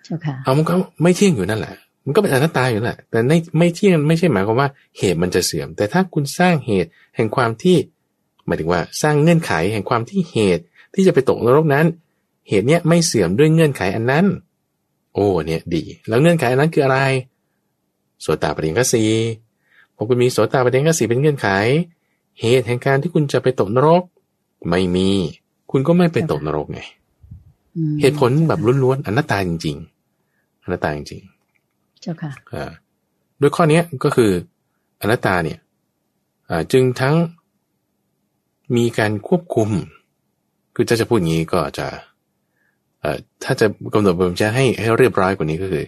[0.05, 0.73] เจ้าค่ะเอามันก็
[1.03, 7.77] ไม่เที่ยงอยู่นั่นแหละ มันก็เป็นอนัตตาอยู่นั่นแหละแต่ในไม่เที่ยงไม่ใช่หมายความว่าเหตุมันจะเสื่อม แต่ถ้าคุณสร้างเหตุแห่งความที่
[8.45, 11.85] หมายถึงว่าสร้างเงื่อนไขแห่งความที่เหตุที่จะไปตกนรกนั้น
[12.49, 14.25] เหตุเนี้ยไม่เสื่อมด้วยเงื่อนไขอันนั้น
[15.13, 16.99] โอ้เนี่ยดี แล้วเงื่อนไขอันนั้นคืออะไร
[18.21, 19.03] โสตาปฏิยังคสี
[19.95, 21.47] พอคุณมีโสตาปฏิยังคสีเป็นเงื่อนไข
[22.39, 24.03] เหตุแห่งการที่คุณจะไปตกนรก
[24.69, 25.09] ไม่มี
[25.71, 26.79] คุณก็ไม่ไปตกนรกไง
[27.75, 29.77] อืมเหตุผลแบบล้วนๆอนัตตาจริง
[30.21, 31.21] ๆอนัตตาจริง
[32.01, 32.71] เจ้าค่ะๆอ่า
[33.41, 34.31] ด้วยข้อเนี้ยก็คือ
[35.01, 35.59] อนัตตาเนี่ย
[36.49, 37.15] อ่าจึงทั้ง
[38.75, 39.69] มีการควบคุม
[40.75, 41.87] คือถ้าจะพูดอย่างนี้ก็จะ
[43.01, 45.85] เอ่อถ้าจะกำหนดบทบัญญัติให้ให้เรียบร้อยกว่านี้ก็คือ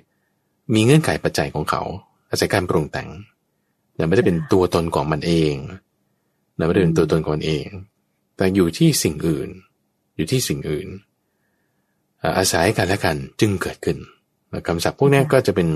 [0.74, 1.84] มีเงื่อนไขปัจจัยของเขา
[2.32, 3.10] อาศัยการปรุงแต่ง
[3.96, 5.56] เนี่ยไม่ได้เป็นตัวตนของมันเอง
[6.56, 7.68] เนี่ยไม่ได้เป็นตัวตนของมันเอง
[8.38, 9.50] แต่อยู่ที่สิ่งอื่น
[10.16, 10.88] อยู่ที่สิ่งอื่น
[12.22, 13.98] อ่าอาศัยกันและกันจึงเกิดขึ้น
[14.68, 15.68] คำศัพท์พวกเนี้ยค่ะก็จะเป็น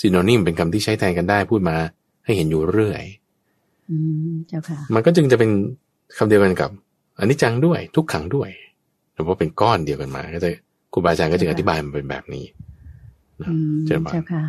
[0.00, 1.76] ซีโนนิมเป็นคำที่ใช้แทนกันได้พูดมา
[2.24, 3.04] ให้เห็นอยู่เรื่อย
[3.90, 3.96] อื
[4.30, 5.50] มเจ้าค่ะ มันก็จึงจะเป็น
[6.18, 6.70] คำเดียวกันกับ
[7.18, 8.50] อนิจจังด้วยทุกขังด้วย
[9.14, 10.50] แต่ว่าเป็นก้อนเดียวกันมา ก็จะ
[10.92, 12.44] ครูบาอาจารย์ก็จึงอธิบายมันเป็นแบบนี้
[13.42, 14.42] นะอืมเจริญพรเจ้าค่ะ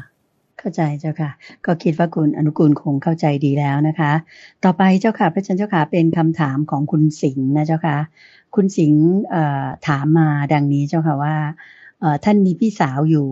[0.60, 1.32] เข้าใจเจ้าค่ะ
[1.65, 4.12] ก็คิดว่าคุณอนุกูลคงเข้าใจดีแล้วนะคะ
[4.63, 7.98] ต่อไปเจ้าค่ะพระอาจารย์เจ้าค่ะเป็นคำถามของคุณสิงห์นะเจ้าค่ะ
[8.56, 9.04] คุณสิงห์
[9.88, 11.36] ถามมาดังนี้เจ้าค่ะว่า
[12.24, 13.28] ท่านมีพี่สาวอยู่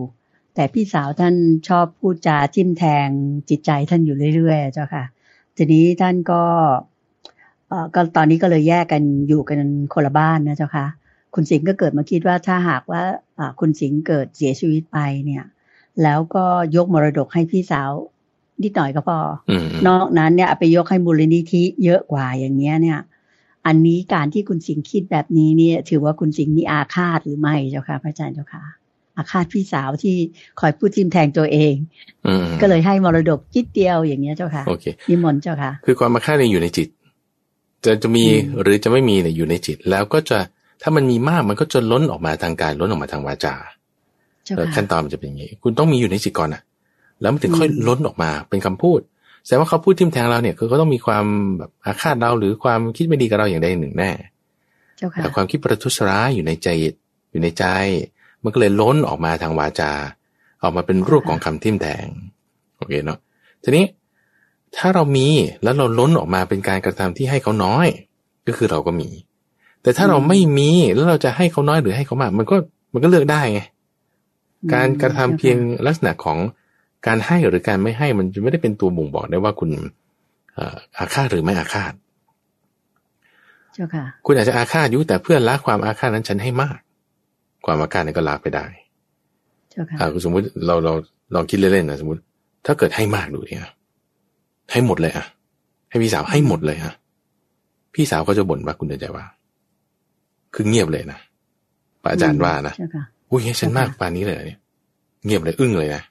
[0.54, 1.34] แต่พี่สาวท่าน
[1.68, 3.08] ชอบพูดจาจิ้มแทง
[3.48, 5.04] จิตใจท่านอยู่เรื่อยๆเจ้าค่ะ
[5.56, 6.42] ทีนี้ท่านก็
[7.94, 9.60] ก็ตอนนี้ก็เลยแยกกันอยู่กัน
[9.94, 10.86] คนละบ้านนะเจ้าค่ะ
[11.34, 13.02] คุณสิงห์ก็เกิดมาคิดว่าถ้าหากว่า
[13.60, 15.44] คุณสิงห์เกิดเสียชีวิตไปเนี่ย
[16.02, 16.44] แล้วก็
[16.76, 17.90] ยกมรดกให้พี่สาว
[18.62, 19.18] นิดหน่อยก็พอ
[19.50, 22.98] อืมนอกนั้นเนี่ยเอาไปยกให้มูลนิธิเยอะกว่าอย่างเนี้ยเนี่ย
[23.66, 28.62] อันนี้การที่คุณสิงห์คิดแบบนี้เนี่ย ถือว่าคุณสิงห์มีอาฆาตหรือไม่เจ้าค่ะพระอาจารย์เจ้าค่ะ
[29.16, 30.16] อาฆาตพี่สาวที่
[30.60, 31.74] คอยพูดทิมแทงตัวเอง
[32.26, 36.88] อืมก็เลยให้มรดกจิตเดียวอย่างเงี้ยเจ้าค่ะโอเคนิมนต์เจ้าค่ะ คือความมาค่าเนี่ยอยู่ในจิต
[37.84, 40.38] จะจะมีอืมหรือจะไม่มีเนี่ยอยู่ในจิต แล้วก็จะ
[40.82, 43.77] ถ้ามันมีมากมันก็จะล้นออกมาทางกายล้นออกมาทางวาจาเจ้าเออค่ะ
[44.76, 46.62] ขั้นตอนมันจะเป็นอย่างนี้คุณต้องมีอยู่ในจิตก่อนอะ
[47.20, 49.00] แล้วมันถึงค่อยอืมล้นออกมาเป็นคำพูด
[49.44, 51.24] แสดงว่าเขาพูดทิมแทงเราเนี่ยคือเขาต้องมีความ
[51.58, 54.10] แบบอาฆาตเราหรือความคิดไม่ดีกับเราอย่างใดอย่างหนึ่งแน่
[54.96, 56.68] เจ้าค่ะแต่ความคิดประทุษร้ายอยู่ในใจ
[57.30, 57.64] อยู่ในใจ
[58.42, 59.92] มันก็เลยล้นออกมาทางวาจา
[60.62, 62.06] ออกมาเป็นรูปของคำทิมแทง
[62.76, 63.18] โอเคเนาะ
[63.62, 63.84] ทีนี้
[64.76, 65.28] ถ้าเรามี
[65.62, 67.86] แล้วเราล้นออกมาเป็นการกระทำที่ให้เขาน้อย
[68.46, 69.08] ก็คือเราก็มี
[69.82, 72.56] แต่ถ้าเราไม่มีแล้วเราจะให้เขาน้อยหรือให้เขามาก มันก็
[72.92, 73.60] มันก็เลือกได้ไง
[74.74, 76.38] การกระทำเพียงลักษณะของ
[77.06, 79.70] การให้หรือการไม่ให้มันจะไม่ได้เป็นตัวบ่งบอกได้ว่าคุณ
[80.98, 81.92] อาฆาตหรือไม่อาฆาต
[83.74, 86.78] เจ้าค่ะ คุณอาจจะอาฆาตอยู่แต่เพื่อละความอาฆาตนั้นฉันให้มาก
[87.66, 88.66] ความอาฆาตนั้นก็ละไปได้
[89.70, 90.92] เจ้าค่ะอ่าสมมติเราเรา
[91.34, 92.20] ลองคิดเล่นๆนะสมมติ
[92.66, 93.62] ถ้าเกิดให้มากดูเนี่ย
[94.72, 95.26] ให้หมดเลยอะ
[95.90, 96.94] ให้พี่สาวให้หมดเลยอะ
[97.94, 99.24] พี่สาวก็จะบ่นว่าคุณเดินใจว่า
[100.54, 101.18] คือเงียบเลยนะ
[102.02, 104.58] พระอาจารย์ว่านะเจ้าค่ะ อุ้ยให้ฉันมากปานนี้เลยเหรอเนี่ย
[105.24, 106.02] เงียบเลยอึ้งเลยนะ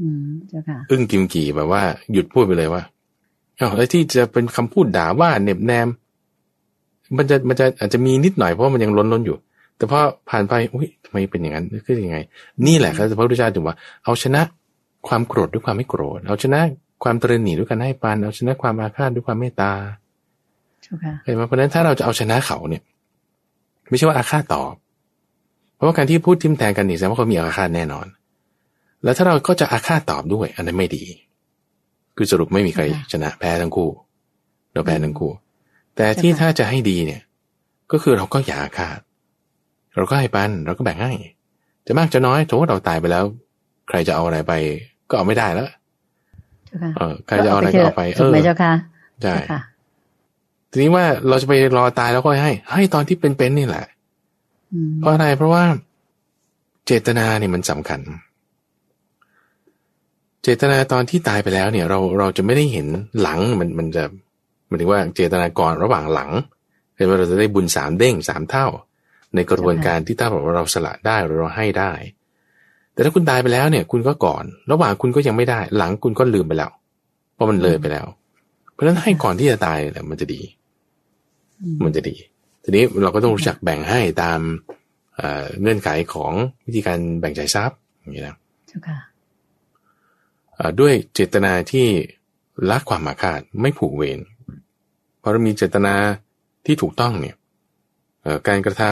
[0.00, 2.82] อืมเจ้าค่ะ อึ้งกิมกี่แบบว่า หยุดพูดไปเลยว่า
[3.60, 5.88] อ้าวแล้วที่จะเป็นคำพูดด่าว่าเหน็บแนม
[7.16, 9.36] มันจะมันจะอาจจะมีนิดหน่อยเพราะมันยังล้นล้นอยู่
[9.76, 10.00] แต่พอ
[10.30, 12.18] ผ่านไปอุ้ยทำไมเป็นอย่างนั้นคือยังไง
[12.66, 14.42] นี่แหละครับพระพุทธเจ้าถึงว่าเอาชนะ
[15.08, 16.60] ความโกรธด้วยความไม่โกรธ เอาชนะ
[17.02, 19.72] ความตระหนี่ด้วยการให้ปานเอาชนะความอาฆาตด้วยความเมตตา
[20.82, 22.82] เจ้าค่ะเห็นไหมเพราะฉะนั้นถ้าเราจะเอาชนะเขาเนี่ย
[23.88, 24.81] ไม่ใช่ว่าอาฆาตตอบเพ
[25.82, 28.06] ราะว่าการที่พูดทิมแทงกันนี่แสดงว่าเขามีอาฆาตแน่นอน
[29.04, 31.04] แล้วถ้าเราก็จะอาฆาตตอบด้วย อันนั้นไม่ดี
[32.16, 33.90] คือสรุปไม่มีใครชนะแพ้ทั้งคู่
[34.72, 35.32] เราแพ้ทั้งคู่
[35.96, 37.22] แต่ที่ถ้าจะให้ดีเนี่ย
[37.92, 38.98] ก็คือเราก็อย่าอาฆาต
[39.96, 41.12] เราก็ให้ปันเราก็แบ่งให้
[41.86, 43.24] จะมากจะน้อยถือว่าเราตายไปแล้ว
[43.88, 44.52] ใครจะเอาอะไรไป
[45.10, 45.68] ก็เอาไม่ได้แล้ว
[46.66, 48.72] เจ้าค่ะเออใครจะเอาอะไรก็เอาไปเอถูกอไหมเจ้าค่ะ
[49.22, 49.60] ใช่เจ้าค่ะ
[50.70, 54.01] ทีนี้ว่าเราจะไปรอตายแล้วก็ให้ ให้ตอนที่เป็นๆนี่แหละอืม
[54.98, 55.64] เพราะอะไรเพราะว่า
[56.86, 58.00] เจตนาเนี่ยมันสำคัญ
[60.42, 62.86] เจตนาตอนที่ตายไปแล้วเนี่ย เราเราจะไม่ได้เห็น
[63.20, 64.04] หลังมันมันจะ
[64.66, 66.30] หมายถึงว่าเจตนาก่อนระหว่างหลัง
[66.96, 68.66] เห็นว่าเราจะได้บุญสามเด้งสามเท่า
[69.34, 71.92] ในกระบวนการที่ถ้าบอกว่าเราสละได้หรือเราให้ได้
[72.92, 76.72] แต่ถ้าคุณตายไปแล้วเนี่ย คุณก็ก่อน ระหว่างคุณก็ยังไม่ได้ หลังคุณก็ลืมไปแล้ว
[77.34, 78.06] เพราะมันเลยไปแล้ว
[78.72, 80.40] เพราะฉะนั้นให้ก่อนที่จะตายแหละมันจะดี
[81.60, 82.16] อืมมันจะดี
[82.62, 84.40] ทีนี้เราก็ต้องรู้จักแบ่งให้ตาม
[85.16, 86.32] เอ่อเงื่อนไขของ
[86.66, 88.36] วิธีการแบ่งจ่ายทรัพย์อย่างนี้นะ
[88.68, 88.98] เจ้าค่ะ
[90.54, 91.86] เอ่อด้วยเจตนาที่
[92.70, 94.20] ละความอาฆาตไม่ผูกเวร
[95.18, 95.94] เพราะเรามีเจตนา
[96.66, 97.36] ที่ถูกต้องเนี่ย
[98.22, 98.82] เอ่อการกระท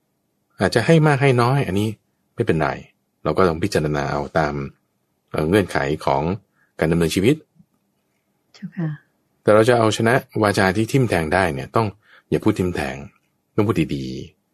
[0.00, 1.88] ำอาจจะให้มากให้น้อย อันนี้
[2.34, 2.68] ไม่เป็นไร
[3.24, 4.54] เราก็ต้องพิจารณาเอาตาม
[5.30, 6.22] เอ่อเงื่อนไขของ
[6.78, 7.36] การดำเนินชีวิต
[8.54, 8.88] เจ้าค่ะ
[9.42, 11.86] แต่เราจะเอาชนะวาจาที่ทิ่มแทงได้เนี่ยต้อง
[12.30, 12.96] อย่าพูดทิ่มแทง
[13.56, 14.06] ต้องพูดดี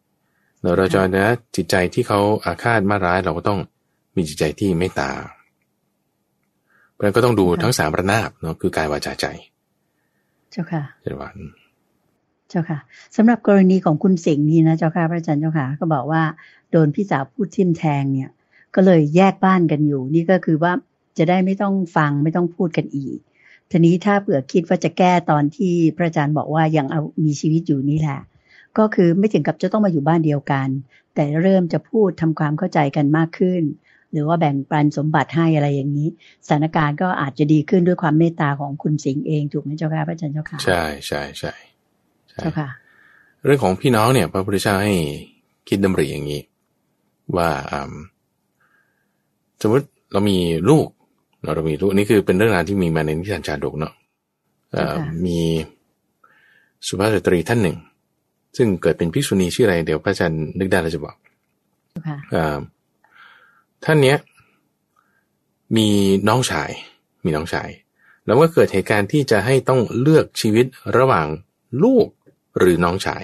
[0.09, 3.59] ๆแล้วเราจะเอาชนะจิตใจที่เขาอาฆาตมาร้ายเราก็ต้อง
[4.15, 5.09] มีจิตใจที่เมตตา
[6.91, 9.25] เพราะฉะนั้นก็ต้องดูทั้งสามระนาบเนาะคือกายวาจาใจ
[10.51, 11.35] เจ้าค่ะเจริญวัน
[12.49, 12.79] เจ้าค่ะ
[13.15, 16.23] สำหรับกรณีของคุณสิงห์นี่นะเจ้าค่ะพระอาจารย์เจ้าค่ะก็บอกว่า
[16.71, 18.31] โดนพี่สาวพูดทิ่มแทงเนี่ย
[18.75, 20.71] ก็เลยแยกบ้านกันอยู่ นี่ก็คือว่า
[21.17, 23.17] จะได้ไม่ต้องฟังไม่ต้องพูดกันอีก
[23.71, 28.19] ทีนี้ถ้าเผื่อคิดว่าจะแก้ตอนที่พระอาจารย์บอกว่ายังเอามีชีวิตอยู่นี่แหละ
[28.77, 30.67] ก็คือไม่ถึงกับจะต้องมาอยู่บ้านเดียวกัน
[31.15, 33.63] แต่เริ่มจะพูดทำความเข้าใจกันมากขึ้น
[34.11, 36.09] หรือว่าแบ่งปันสมบัติให้อะไรอย่างนี้
[36.45, 41.53] สถานการณ์ก็อาจจะดีขึ้นด้วยความเมตตาของคุณสิงห์เองถูกไหมเจ้าค่ะพระอาจารย์เจ้าค่ะใช่ใช่ใช่
[42.29, 42.69] ใช่เจ้าค่ะ
[43.45, 44.93] เรื่องของพี่น้องเนี่ย พระพุทธเจ้าให้
[45.67, 46.41] คิดดำริอย่างนี้
[47.37, 47.93] ว่าอืม
[49.61, 50.37] สมมติเรามี
[50.69, 50.87] ลูก
[51.47, 53.93] เราเรามีลูกนี่คือเป็นเรื่องราวที่มีมาในนิทานชาดกเนาะ
[54.71, 55.39] เอ่อค่ะมี
[56.87, 57.77] สุภาพสตรีท่านหนึ่ง
[58.57, 61.15] ซึ่งเกิดเป็นภิกษุณีชื่ออะไร เดี๋ยวพระอาจารย์นึกได้เราจะบอก
[61.91, 62.57] เจ้าค่ะเอ่อ
[63.85, 64.17] ท่านเนี้ย
[65.77, 65.87] มี
[66.29, 66.69] น้องชาย
[67.25, 67.69] มีน้องชาย
[68.25, 70.65] แล้วก็เกิดเหตุการณ์ที่จะให้ต้องเลือกชีวิต
[70.97, 71.27] ระหว่าง
[71.83, 72.07] ลูก
[72.59, 73.23] หรือน้องชาย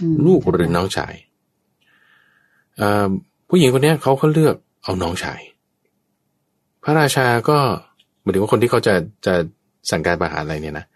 [0.00, 1.14] อืมลูกหรือน้องชาย
[2.76, 3.08] เอ่อ
[3.48, 5.47] ผู้หญิงคนเนี้ยเขาก็เลือกเอาน้องชายพ
[6.88, 7.58] ระราชาก็
[8.22, 8.94] หมายถึงว่าคนที่เขาจะ
[9.26, 9.34] จะ
[9.90, 10.86] สั่งการประหารอะไรเนี่ยนะ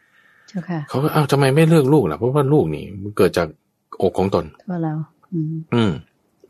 [0.49, 3.49] เจ้าค่ะเขาก็เอ้าทำไมไม่เลือกลูกล่ะเพราะว่าลูกนี่มันเกิดจาก
[4.03, 4.95] อกของตนทั่วเรา
[5.33, 5.93] อืมอืม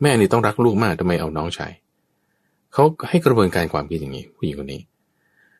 [0.01, 1.71] แม่นี่ต้องรักลูกมากทำไมเอาน้องชาย
[2.73, 4.81] เขาให้กระบวนการความคิดอย่างนี้ผู้หญิงคนนี้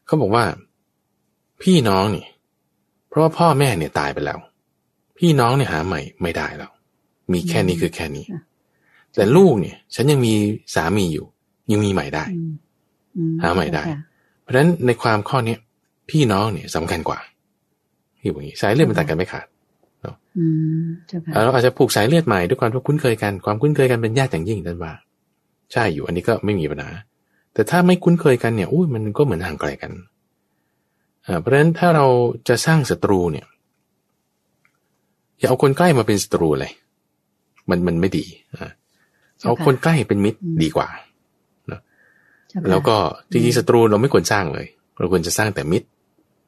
[0.05, 0.43] เขาบอกว่า
[1.63, 2.25] พี่น้องนี่
[3.09, 4.39] เพราะว่าพ่อแม่เนี่ยตายไปแล้ว
[5.17, 6.71] พี่น้องเนี่ยหาใหม่ไม่ได้แล้ว
[7.31, 8.25] มีแค่นี้คือแค่นี้
[9.15, 10.33] แต่ลูกเนี่ย ฉันยังมี
[10.75, 11.25] สามีอยู่
[11.71, 12.62] ยังมีใหม่ได้อืมอื
[13.41, 13.99] หาใหม่ได้เจ้ค่ะ
[14.43, 15.59] เพราะฉะนั้นในความข้อเนี้ย
[16.09, 17.19] พี่น้องเนี่ยสำคัญกว่า
[18.21, 19.45] ที่บอกอย่างนี้สายเลือดมันตัดกันไม่ขาด
[20.37, 20.45] อื
[20.83, 24.93] มเจ้าค่ะเราอาจจะผูกสายเลือดใหม่ด้วยความที่คุ้นเคยกันความคุ้นเคยกันเป็นญาติอย่างยิ่งนั่นว่า
[25.71, 26.89] ใช่อยู่อันนี้ก็ไม่มีปัญหา
[27.53, 29.91] แต่ถ้าไม่คุ้นเคยกันเนี่ยอุ้ยมันก็เหมือนห่างไกลกัน
[31.27, 32.05] อ่าเพราะฉะนั้นถ้าเรา
[32.47, 33.45] จะสร้างศัตรูเนี่ย
[35.39, 36.71] อย่าเอาคนใกล้มาเป็นศัตรูเลย
[37.69, 38.71] มันมันไม่ดีอ่า
[39.45, 41.12] เอาคนใกล้เป็นมิตรดีกว่าเจ้าค่ะ
[42.69, 42.97] แล้วก็
[43.31, 44.67] จริงๆศัตรูเราไม่ควรสร้างเลย
[44.99, 45.87] เราควรจะสร้างแต่มิตร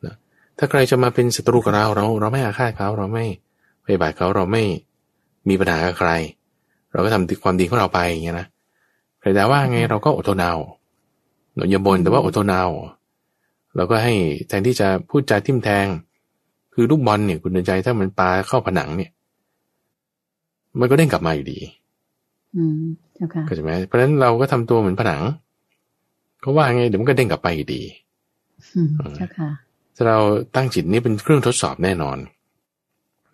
[0.05, 0.15] นะ
[0.57, 3.25] ถ้าใครจะมาเป็นศัตรูกับเราเราเราไม่อาฆาตเขาเราไม่
[3.85, 4.63] พยาบาทเขาเราไม่
[5.49, 6.09] มีปัญหากับใคร
[6.91, 8.47] เราก็ทำความดีของเราไปอย่างเงี้ยนะ
[9.19, 10.53] ใครด่าว่าไงเราก็อดทนเอา
[11.69, 12.65] อย่าบ่นแต่ว่าอดทนเอา
[13.75, 14.13] เราก็ให้
[14.47, 15.85] แทนที่จะพูดจาทิ่มแทง
[16.73, 19.11] คือลูกบอลเนี่ยคุณใจถ้ามันปาเข้าผนังเนี่ย
[20.79, 21.59] มันก็เด้งกลับมาอยู่ดี
[22.55, 22.83] อืม
[23.15, 25.21] เจ้าค่ะเข้าใจไหมเพราะฉะนั้นเราก็ทำตัวเหมือนผนัง
[26.45, 27.81] เขาว่าไงเดี๋ยวมันก็เด้งกลับไปอยู่ดี
[28.75, 29.49] อืมเจ้าค่ะ
[29.95, 30.19] ถ้าเรา
[30.55, 32.17] ตั้งจิตนี้เป็นเครื่องทดสอบแน่นอน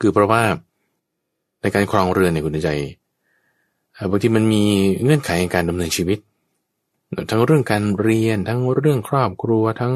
[0.01, 0.41] คือเพราะว่า
[1.61, 2.69] ในการครองเรือนเนี่ยคุณใจ
[4.11, 4.63] บางทีมันมี
[5.03, 6.19] เงื่อนไขในการดำเนินชีวิต
[7.29, 9.93] ทั้งเรื่องการเรียนทั้งเรื่องครอบครัวทั้ง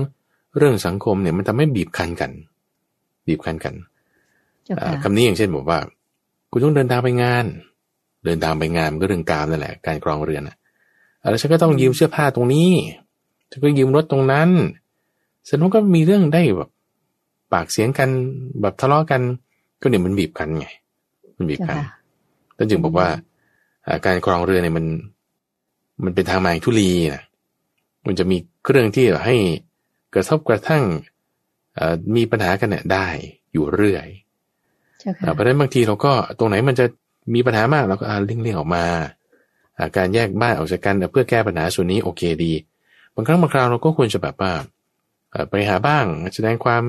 [0.58, 2.32] เรื่องสังคมเนี่ยมันทำให้บีบคั้นกัน
[3.28, 3.74] บีบคั้นกัน
[4.64, 5.80] เจ้าค่ะคำนี้อย่างเช่นบอกว่า
[6.52, 7.46] คุณต้องเดินทางไปงาน
[8.26, 10.56] เดินทางไปงานมันก็เรื่องการนั่นแหละ การครองเรือนอะ
[11.30, 12.70] แล้วฉันก็ต้องยืมเสื้อผ้าตรงนี้
[13.52, 14.50] ฉันก็ยืมรถตรงนั้น
[15.46, 16.70] เสร็จแล้วก็มีเรื่องได้แบบ
[17.54, 18.10] ปากเสียงกัน
[18.62, 19.22] แบบทะเลาะกัน
[19.82, 20.68] ก็เนี่ยมันบีบกันไง
[21.38, 21.86] มันบีบเจ้ากันค่ะ
[22.58, 23.08] ท่านจึงบอกว่า
[23.88, 24.86] อ่าการครองเรือเนี่ยมัน
[26.04, 27.24] มันเป็นทางมาแห่งทุลีนะ
[28.08, 29.36] มันจะมีเครื่องที่ให้
[30.14, 30.84] กระทบกระทั่ง
[31.76, 33.08] เอ่อมีปัญหากันเนี่ยได้
[33.54, 34.08] อยู่เรื่อย
[35.00, 36.86] เจ้าอ่าค่ะเพราะฉะนั้นบางทีเราก็ตรงไหนมันจะ
[37.34, 38.86] มีปัญหามากเราก็อ่าเลี่ยงๆออกมา
[39.78, 42.52] อ่าการแยกบ้านออกจากกันเพื่อแก้ปัญหาส่วนนี้โอเคดี
[43.16, 44.54] บางครั้งบางคราวเราก็ควรจะแบบว่า
[45.32, 46.84] เอ่อไปหาบ้างแสดงความ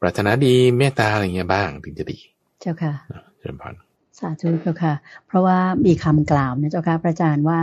[0.00, 2.18] ปรารถนาดีเมตตาอะไรเงี้ยบ้างถึงจะดี
[2.60, 2.94] เจ้าค่ะ
[3.38, 3.74] เจริญพร
[4.18, 4.94] สาธุเจ้าค่ะ
[5.26, 7.60] เพราะว่ามีคำกล่าวนะเจ้าค่ะพระอาจารย์ว่า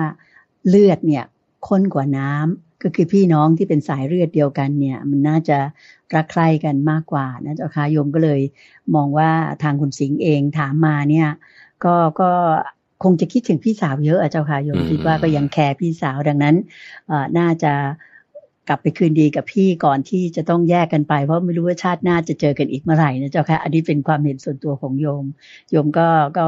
[0.68, 1.26] เลือดเนี่ย
[1.68, 5.58] ข้นกว่าน้ำก็คือพี่น้องที่เป็นสายเลือดเดียวกันเนี่ย มันน่าจะ
[6.16, 8.42] รักใคร่กันมากกว่านะเจ้าค่ะโยมก็เลย
[8.96, 9.32] มองว่า
[9.64, 11.30] ทางคุณสิงห์เองถามมาเนี่ย
[11.86, 12.32] ก็ก็
[13.04, 16.56] คงจะคิดถึงพี่สาวเยอะอะเจ้าค่ะโยมอืมคิดว่าก็ยังแคร์พี่สาวดังนั้น
[17.08, 17.74] เอ่อน่าจะ
[18.68, 25.26] กลับไปคืนดีกับพี่ก่อนที่จะต้องแยกกันไป เพราะไม่รู้ว่าชาติหน้าจะเจอกันอีกเมื่อไหร่นะเจ้าค่ะ อันนี้เป็นความเห็นส่วนตัวของโยม
[25.72, 26.46] โยมก็ก็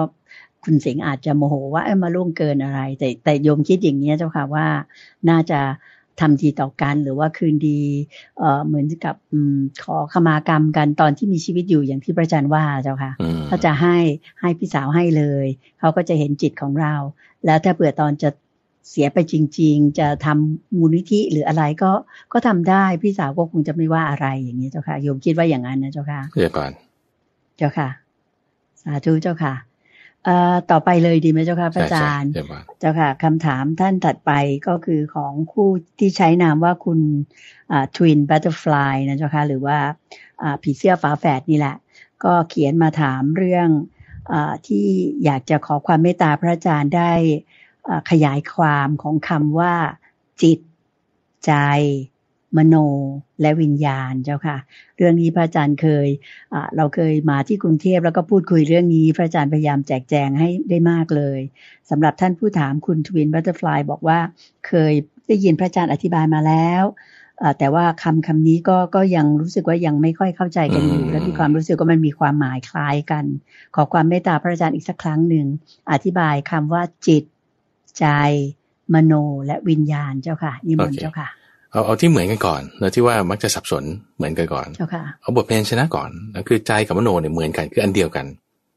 [0.64, 4.68] คุณสิงห์อาจจะโมโหว่าเอ้ยมาล่วงเกินอะไร แต่แต่โยมคิดอย่างนี้ยเจ้าค่ะว่า
[5.30, 5.60] น่าจะ
[6.20, 7.80] ทำดีต่อกัน หรือว่าคืนดี
[8.38, 13.98] เอ่อเหมือนกับอืมขอขมากรรมกันตอนที่มีชีวิตอยู่อย่างที่พระอาจารย์ว่าเจ้าค่ะอืมถ้าจะให้
[14.42, 15.48] ให้พี่สาวให้เลย
[15.80, 16.96] เขาก็จะเห็นจิตของเรา
[17.46, 18.30] แล้วถ้าเผื่อตอนจะ
[18.90, 21.92] เสียไปจริง ๆ จะทำมูลนิธิหรืออะไรก็
[22.34, 26.72] ก็ทำได้พี่สาวก็คงจะไม่ว่าอะไรอย่างนี้เจ้าค่ะโยมคิดว่าอย่างนั้นนะเจ้าค่ะเดี๋ยวก่อน
[27.58, 27.90] เจ้าค่ะ
[28.82, 29.54] สาธุเจ้าค่ะ
[30.26, 34.32] เอ่อต่อไปเลยดีไหมเจ้าค่ะพระอาจารย์ใช่ใช่เดี๋ยวก่อนเจ้าค่ะคำถามท่านถัดไป
[34.68, 37.00] ก็คือของคู่ที่ใช้นามว่าคุณ
[37.96, 39.78] ทวินบัตเตอร์ฟลายนะเจ้าค่ะหรือว่า
[40.42, 41.76] อ่าผีเสื้อฝาแฝดนี่แหละ
[42.24, 43.70] ก็เขียนมาถามเรื่อง
[44.32, 44.86] อาที่
[45.24, 47.12] อยากจะขอความเมตตาพระอาจารย์ได้
[47.88, 49.74] อ่าขยายความของคำว่า
[50.44, 50.60] จิต
[51.46, 51.54] ใจ
[52.58, 52.76] มโน
[53.42, 54.58] และวิญญาณเจ้าค่ะ
[54.98, 56.08] เรื่องนี้พระอาจารย์เคย
[56.54, 61.40] อ่าเราเคยมาที่กรุงเทพแล้วก็พูดคุยเรื่องนี้ พระอาจารย์พยายามแจกแจงให้ได้มากเลย
[61.90, 64.20] สำหรับท่านผู้ถามคุณ Twin Butterfly บอกว่า
[64.68, 64.94] เคย
[65.28, 66.84] ได้ยินพระอาจารย์อธิบายมาแล้ว
[67.40, 73.26] เอ่อแต่ว่าคำคำนี้ก็ก็ยังรู้สึกว่ายังไม่ค่อยเข้าใจกันอยู่ และมีความรู้สึกว่ามันมีความหมายคล้ายกัน
[73.76, 75.46] ขอความเมตตาพระอาจารย์อีกสักครั้งหนึ่ง
[75.92, 77.24] อธิบายคำว่าจิต
[78.00, 78.06] ใจ
[78.94, 79.14] มโน
[79.46, 81.28] และวิญญาณเจ้าค่ะนิมนต์เจ้าค่ะ
[81.72, 83.84] เอาเอาที่เหมือนกันก่อนแล้วที่ว่ามักจะสับสน
[84.18, 88.26] เหมือนกันก่อนเจ้าค่ะเอาบทเพลงชนะก่อนนะคือใจกับมโนเนี่ยเหมือนกันคืออันเดียวกัน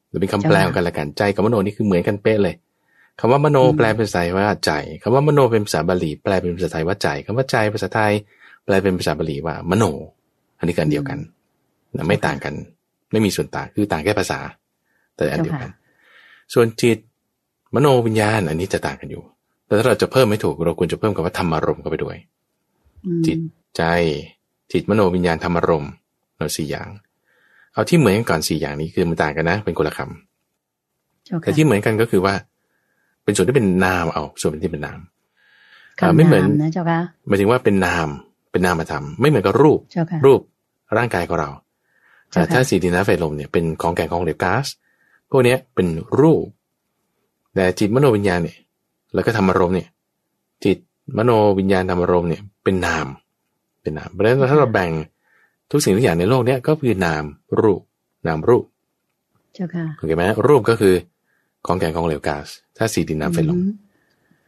[0.09, 2.55] หรือเป็นคำแปลของกันละกันใจกับมโนนี่คือเหมือนกันเป๊ะเลย
[3.21, 4.73] คำว่ามโนอืมแปลเป็นภาษาไทยว่าใจ
[5.03, 8.13] คำว่ามโนเป็นภาษาบาลีแปลเป็นภาษาไทยว่าใจคำว่าใจภาษาไทย
[8.65, 9.85] แปลเป็นภาษาบาลีว่ามโน
[10.59, 11.19] อันนี้กันเดียวกัน
[11.97, 12.55] นะไม่ต่างกัน
[13.13, 14.39] ไม่มีส่วนต่างคือต่างแค่ภาษา
[15.17, 15.71] แต่อันเดียวกัน
[16.55, 16.99] ส่วนจิต
[17.75, 19.23] มโนวิญญาณ อันนี้จะต่างกันอยู่
[19.67, 22.40] แต่ถ้าเราจะเพิ่มไม่ถูกเราควรจะเพิ่มคำว่าธรรมารมณ์เข้าไปด้วยอืม
[23.27, 23.39] จิต
[23.77, 23.83] ใจ
[24.73, 25.93] จิตมโนวิญญาณธรรมารมณ์
[26.37, 26.89] เราสี่อย่าง
[27.73, 32.35] เอาที่เหมือนกันก่อนสี่อย่างนี้คือมันต่างกันนะ เป็นคนละคำเจ้าแต่ค่ะที่เหมือนกันก็คือว่า
[33.25, 34.99] เป็นส่วนที่เป็นนามเอาส่วนที่เป็นนาม
[36.01, 38.09] คำไม่เหมือนนามนะเจ้าค่ะหมายถึงว่าเป็นนาม
[38.53, 40.41] เป็นนามธรรมไม่เหมือนกับรูปเจ้าค่ะรูป
[40.97, 41.51] ร่างกายของเรา
[42.31, 44.67] เจ้าแต่ค่ะถ้าสีดินน้ำไฟลมเนี่ยเป็นของแก่ของเหลวก๊าซ
[45.31, 45.89] พวกเนี้ยเป็น
[46.21, 46.45] รูป
[47.55, 48.59] แต่จิตมโนวิญญาณเนี่ย
[49.15, 49.89] แล้วก็ธรรมารมณ์เนี่ย
[50.65, 50.79] จิต
[51.17, 53.07] มโนวิญญาณธรรมารมณ์เนี่ย เป็นนาม
[53.83, 54.91] เป็นนาม เพราะฉะนั้นถ้าเราแบ่ง
[55.71, 57.25] ทุกสิ่งทุกอย่างในโลกเนี้ยก็คือนาม
[57.61, 57.83] รูป
[58.27, 58.65] นามรูป
[59.55, 60.95] เจ้าค่ะโอเคไหมรูปก็คือ
[61.67, 62.47] ของแก่ของเหลวก๊าซ
[62.77, 63.63] ถ้าสีดินน้ำไฟลมอื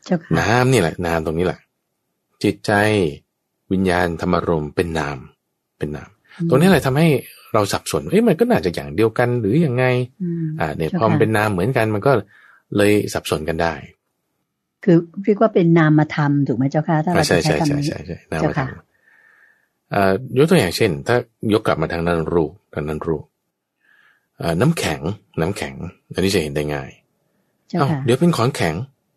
[0.05, 1.61] เจ้าค่ะน้ำนี่แหละนามตรงนี้แหละ
[2.43, 2.73] จิตใจ
[3.73, 5.19] วิญญาณธรรมารมณ์เป็นนาม
[5.79, 6.11] เป็นนาม
[6.49, 7.09] ตรงนี้แหละทำให้
[7.55, 9.85] เราสับสนเอ้ยมันก็น่าจะอย่างเดียวกันหรือยังไง
[10.23, 12.13] อืมอ่าเนี่ยจ้าพอมันค่ะเป็นนามเหมือนกันมันก็
[12.77, 13.75] เลยสับสนกันได้
[14.85, 18.73] คือเรียกว่าเป็นนามธรรมถูกไหมเจ้าค่ะถ้าเราใช่จะใช้ใช่คำใช่นี้ใช่ใช่นามเจ้าธรค่ะรม
[19.95, 21.17] อ่ายกตัวอย่างเช่น ถ้า
[21.53, 23.25] ยกกลับมาทางนั้นรูปทางนั้นรูป
[24.41, 25.01] อ่าน้ำแข็ง
[25.41, 25.75] น้ำแข็ง
[26.15, 26.91] อันนี้จะเห็นได้ง่าย
[27.69, 28.75] เจ้าเอ้าค่ะเดี๋ยวเป็นของแข็ง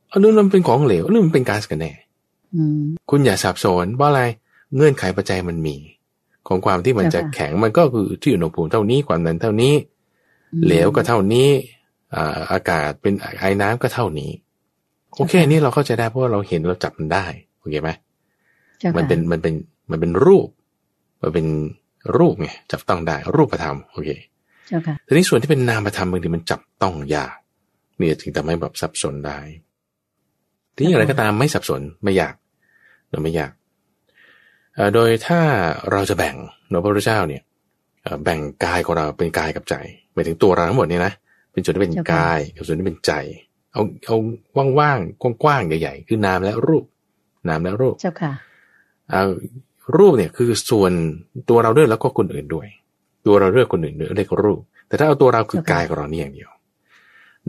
[0.09, 1.95] เอาเรื่องมันเป็นของเหลวเรื่องมันเป็นก๊าซกันแน่ม
[2.55, 4.21] อืมคุณอย่าสับสนเพราะอะไร
[4.75, 5.75] เงื่อนไขปัจจัยมันมี
[6.47, 9.73] ของความที่มันจะเจ้าค่ะแข็งมันก็คือที่อุณหภูมิเท่านี้ความดันเท่านี้
[10.53, 11.49] อืมเหลวก็เท่านี้
[12.15, 14.31] อ่าอากาศเป็นไอ้น้ำก็เท่านี้
[15.17, 17.25] โอเคเจ้าค่ะอันนี่เราเข้าใจได้เพราะว่าเราเห็นเราจับมันได้
[17.59, 17.89] โอเคไหม
[18.79, 19.53] เจ้าค่ะมันเป็นมันเป็น
[19.91, 20.47] มันเป็นรูป
[21.21, 21.47] มันเป็น
[22.17, 24.09] รูปไงจับต้องได้ รูปธรรมโอเค
[24.67, 27.35] เจ้าค่ะทีนี้ส่วนที่เป็นนามธรรมบางทีมันจับต้องยาก
[27.99, 29.39] นี่ถึงทำให้แบบสับสนได้
[30.75, 32.35] ทีนี้อะไรก็ตามไม่สับสนไม่ยาก
[33.09, 33.51] หรือไม่ยาก
[34.75, 35.39] เอ่อโดยถ้า
[35.91, 36.35] เราจะแบ่ง
[36.69, 37.41] เนอะพระพุทธเจ้าเนี่ย
[38.03, 39.75] เอ่อแบ่งกายของเราเป็นกายกับใจ
[40.13, 41.13] หมายถึงตัวเราทั้งหมดเนี่ยนะ
[41.51, 43.13] เป็นส่วนที่เป็นกายกับส่วนที่เป็นใจ
[43.75, 44.17] เอาเอา
[44.79, 46.83] ว่างๆกว้างๆใหญ่ๆคือนามและรูป
[47.47, 48.33] นามและรูปเจ้าค่ะ
[49.11, 49.23] เอา
[49.97, 50.91] รูปเนี่ยคือส่วน
[51.49, 52.67] ตัวเราด้วยแล้วก็คนอื่นด้วย
[53.25, 56.51] ตัวเราเลือกคนอื่นด้วยเรียกรูป แต่ถ้าเอาตัวเราคือเจ้าค่ะกายของเรานี่อย่างเดียว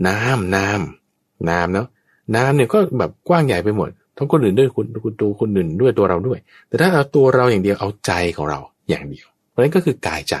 [0.07, 1.87] น้ำน้ำน้ำเนาะ
[2.35, 8.59] น้ำเนี่ยก็แบบกว้างใหญ่ไปหมดทั้งคนอื่นด้วยคุณคุณตัวคนอื่นด้วยตัวเราด้วย แต่ถ้าเอาตัวเราอย่างเดียวเอาใจของเรา
[8.89, 10.35] อย่างเดียว เพราะฉะนั้นก็คือกายใจ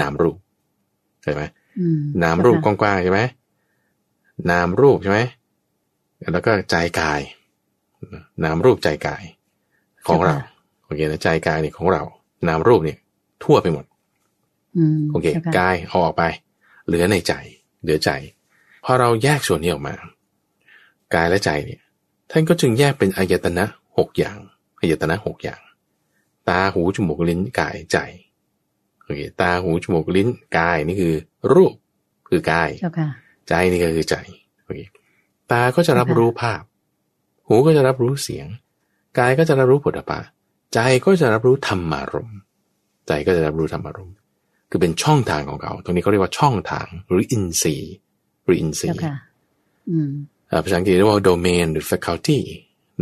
[0.00, 0.38] นามรูป
[1.22, 1.42] ใช่ไหม
[1.80, 3.20] อืมนามรูปกเจ้าค่ะว้างๆใช่ไหม
[4.50, 5.20] นามรูปใช่ไหม
[6.32, 7.20] แล้วก็ใจกาย
[8.44, 9.22] นามรูปใจกาย
[10.06, 10.34] ของเรา
[10.84, 12.02] โอเคนะใจกายเนี่ยของเรา
[12.48, 12.98] นามรูปเนี่ย
[13.44, 13.84] ทั่วไปหมด
[14.76, 16.22] อืมโอเคจ้าค่ะกายเอาออกไป
[16.86, 17.34] เหลือในใจ
[17.82, 18.10] เหลือใจ
[18.84, 19.94] พอเราแยกส่วนนี้ออกมา
[21.14, 21.80] กายและใจเนี่ย
[22.30, 23.64] ท่านก็จึงแยกเป็นอายตนะ
[23.98, 24.38] หกอย่าง
[24.80, 25.60] อายตนะหกอย่าง
[26.48, 27.98] ตาหูจมูกลิ้นกายใจ
[29.02, 31.14] โอเคตาหูจมูกลิ้นกายนี่คือ
[31.52, 31.74] รูป
[32.28, 33.08] คือกายเจ้าค่ะ
[33.48, 34.16] ใจนี่ก็คือใจ
[34.64, 34.80] โอเค
[35.52, 36.62] ตาก็จะรับรู้ภาพ
[37.46, 38.46] หูก็จะรับรู้เสียง
[39.18, 40.20] กายก็จะรับรู้ผลปะ
[40.74, 42.38] ใจก็จะรับรู้ธรรมารมณ์
[43.06, 44.16] ใจก็จะรับรู้ธรรมารมณ์
[44.70, 47.94] คือเป็นช่องทางของเขา ตรงนี้เขาเรียกว่าช่องทางหรืออินทรีย์
[48.44, 49.16] หรืออินทรีเจ้าย์ค่ะ
[49.90, 50.10] อืม
[50.48, 52.38] เอ่อภาษาอังกฤษเรียกว่า domain หรือ faculty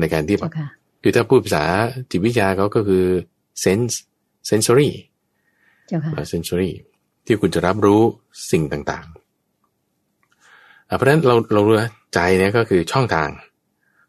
[0.01, 0.69] ในการที่แบเจ้าบค่ะ
[1.03, 1.65] คือถ้าพูดภาษา
[2.11, 3.05] จิตวิทยาเขาก็คือ
[3.65, 3.95] sense
[4.49, 4.91] sensory
[5.89, 6.73] เจ้าค่ะเซน s o r y
[7.27, 8.03] ที่คุณจะรับรู้
[8.51, 9.22] สิ่งต่างๆอะ
[10.97, 13.29] เพราะฉะนั้นเราเรารู้นะใจเนี่ยก็คือช่องทาง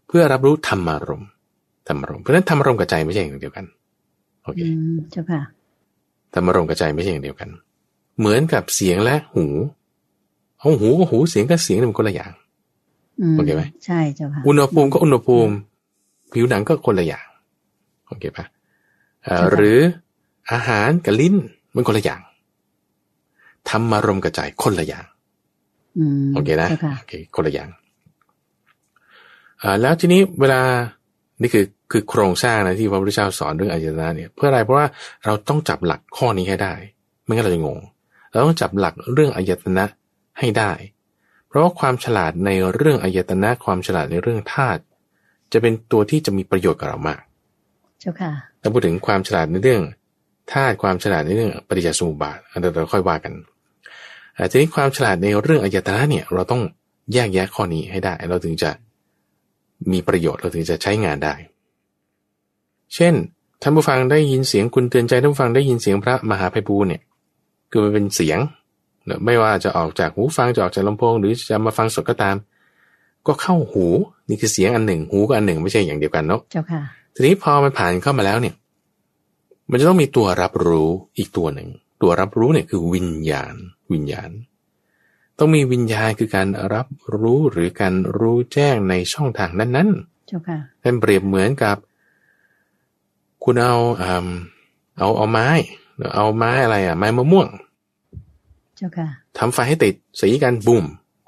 [0.08, 1.30] เพื่อรับรู้ธรรมารมณ์
[1.88, 3.66] ธรรมารมณ์เพราะฉะนั้นธรรมารมณ์กับใจไม่ใช่อย่างเดียวกัน
[4.44, 5.42] โอเคอืมเจ้าค่ะ
[6.34, 7.50] ธรรมารมณ์กับใจไม่ใช่อย่างเดียวกัน
[8.20, 9.46] เหมือนกับเสียงและหู
[10.60, 12.32] เอาหูก็หูเสียงก็เสียงนี่มันคนละอย่าง
[13.22, 15.54] อืมโอเคไหมใช่เจ้าค่ะอุณหภูมิก็อุณหภูมิ
[16.34, 17.26] ผิวหนังก็คนละอย่าง
[18.08, 18.46] โอเคปะ
[19.24, 19.80] เอ่อใช่ค่ะหรือ
[20.52, 21.36] อาหารกับลิ้น
[21.76, 22.22] มันคนละอย่าง
[23.70, 25.13] ธรรมารมณ์กับใจคนละอย่างอืม
[26.36, 27.70] โอเคนะเจ้าค่ะโอเคคนละอย่าง
[29.62, 30.62] อ่าแล้วทีนี้เวลา
[31.42, 34.88] นี่คือคือโครงสร้างนะที่พระพุทธเจ้าสอนเรื่องอายตนะเนี่ยเพื่ออะไรเพราะว่า
[35.26, 36.74] เราต้องจับหลักข้อนี้ให้ได้
[37.24, 37.80] ไม่งั้นเราจะงง
[38.30, 39.86] เราต้องจับหลักเรื่องอายตนะ
[40.40, 40.72] ให้ได้
[41.48, 44.82] เพราะว่าความฉลาดในเรื่องอายตนะความฉลาดในเรื่องธาตุ
[45.54, 47.22] จะเป็นตัวที่จะมีประโยชน์กับเรามาก
[48.00, 49.82] เจ้าค่ะถ้าพูดถึงความฉลาดในเรื่อง
[50.54, 53.52] ธาตุความฉลาดในเรื่องปฏิจจสมุปบาทอันนั้นเราค่อยว่ากันอ่า
[54.52, 56.62] ทีนี้ความฉลาดในเรื่องอายตนะเนี่ยเราต้อง
[57.14, 58.70] แยกแยะข้อนี้ให้ได้ เราถึงจะ
[59.92, 61.34] มีประโยชน์เราถึงจะใช้งานได้
[62.96, 63.14] เช่น
[63.62, 67.02] ท่านผู้ฟังได้ยินเสียงคุณเตือนใจท่านผู้ฟังได้ยินเสียงพระมหาไพบูลย์เนี่ย
[67.72, 68.40] คือมันเป็นเสียง
[69.06, 72.36] เนอะไม่ว่าจะออกจากหูฟังจะออกจากลำโพง หรือจะมาฟังสดก็ตาม
[73.28, 73.86] ก็เข้าหู
[74.30, 76.82] นี่คือเสียงอันหนึ่ง หูก็อันหนึ่งไม่ใช่อย่างเดียวกันเนาะเจ้าค่ะ
[77.16, 78.56] ทีนี้พอมันผ่านเข้ามาแล้วเนี่ย
[79.70, 81.70] มันจะต้องมีตัวรับรู้อีกตัวหนึ่ง
[82.02, 83.54] ตัวรับรู้เนี่ยคือวิญญาณ
[83.94, 84.32] วิญญาณ
[85.38, 86.88] ต้องมีวิญญาณคือการรับ
[87.20, 89.90] รู้หรือการรู้แจ้งในช่องทางนั้น
[90.28, 91.78] เจ้าค่ะๆท่านเปรียบเหมือนกับ
[93.44, 94.28] คุณเอาอืม
[95.00, 95.48] เอาเอาไม้
[96.16, 97.48] เอาไม้อะไรอะ ไม้มะม่วง
[98.78, 100.86] เจ้าค่ะทำไฟให้ติดสีกันบุ่ม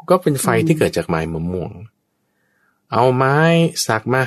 [0.09, 1.71] ก็เป็นไฟอืมที่เกิดจากไม้มะม่วง
[2.93, 3.37] เอาไม้
[3.87, 4.23] สักมา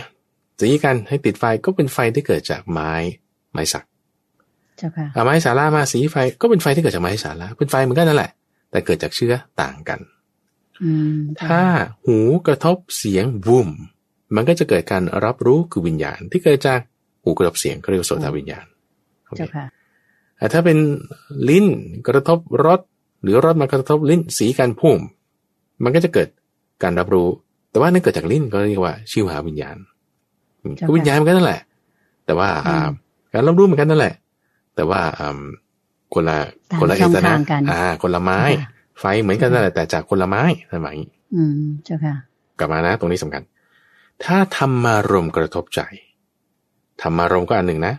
[0.61, 2.93] สีกันให้ติดไฟก็เป็นไฟที่เกิดจากไม้
[3.53, 3.98] ไม้สักเจ้าค่ะเอา
[5.25, 8.31] ไม้สารามาสีไฟก็เป็นไฟที่เกิดจากไม้สาราเป็นไฟเหมือนกันนั่นแหละ
[8.71, 10.01] แต่เกิดจากเชื้อต่างกัน
[10.83, 11.17] อืม
[11.49, 11.63] ถ้า
[12.07, 13.69] หูกระทบเสียงบุ่ม
[14.35, 16.81] มันก็จะเกิดการรับรู้คือวิญญาณ ที่เกิดจาก
[17.23, 18.67] หูกระทบเสียงก็เรียกว่าโสตวิญญาณ
[19.27, 19.67] โอเคเจ้าค่ะ
[20.39, 20.79] แต่ถ้าเป็น
[21.49, 21.67] ลิ้น
[22.09, 22.81] กระทบรส
[23.23, 24.99] หรือรสมากระทบลิ้นสีกันพุ่ม
[25.85, 26.29] มันก็จะเกิด
[26.83, 27.29] การรับรู้
[27.71, 29.77] แต่ว่านั่นเกิดจากลิ้นก็เรียกว่าชิวหาวิญญาณ
[30.63, 31.61] อืมเจ้าค่ะคือวิญญาณมันก็นั่นแหละ
[32.27, 32.91] แต่ว่าอืมอ่า
[33.33, 34.15] การรับรู้เหมือนกันนั่นแหละ
[34.79, 35.39] แต่ว่าอ่า
[36.15, 36.39] คนละ
[36.71, 38.69] ต่างคนละช่เอองตนะทางกันอ่า คนละไม้ค่ะ
[39.01, 40.43] ไฟเหมือนกันนั่นแหละแต่จากคนละไม้
[40.75, 40.97] สมัย
[41.35, 42.15] อืมเจ้าค่ะ
[42.59, 43.43] กลับมานะ ตรงนี้สำคัญ
[44.25, 45.81] ถ้าธรรมารมณ์กระทบใจ
[47.03, 47.95] ธรรมารมณ์ก็อันหนึ่งนะ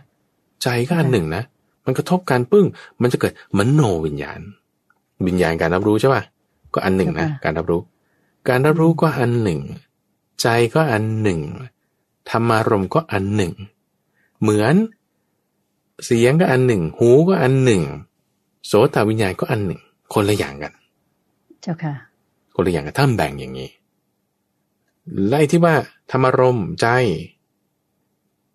[0.62, 1.42] ใจก็อันหนึ่งนะ
[1.84, 2.66] มันกระทบกันปึ้ง
[3.02, 4.40] มันจะเกิดมโนวิญญาณ
[5.26, 6.22] วิญญาณการรับรู้ใช่ป่ะ
[6.74, 7.80] ก็อันหนึ่งนะค่ะการรับรู้
[8.48, 9.60] การรับรู้ก็อันหนึ่ง
[10.42, 11.40] ใจก็อันหนึ่ง
[12.30, 13.52] ธรรมารมณ์ก็อันหนึ่ง
[14.42, 14.74] เหมือน
[16.04, 17.82] เสียงก็อันหนึ่ง หูก็อันหนึ่ง
[18.66, 19.80] โสตวิญญาณก็อันหนึ่ง
[20.12, 20.72] คนละอย่างกัน
[21.62, 21.94] เจ้าค่ะ
[22.54, 23.68] คนละอย่างกันถ้ามันแบ่งอย่างนี้
[25.26, 25.74] และไอ้ที่ว่า
[26.10, 26.86] ธรรมารมณ์ใจ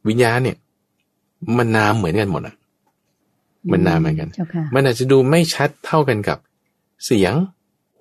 [0.08, 0.58] วิญญาณเนี่ย
[1.58, 2.56] มันนามเหมือนกันหมดอะ
[3.72, 6.38] มันนามเหมือนกันเจ้าค่ะมันอาจจะดูไม่ชัดเท่ากันกับ
[7.06, 7.34] เสียง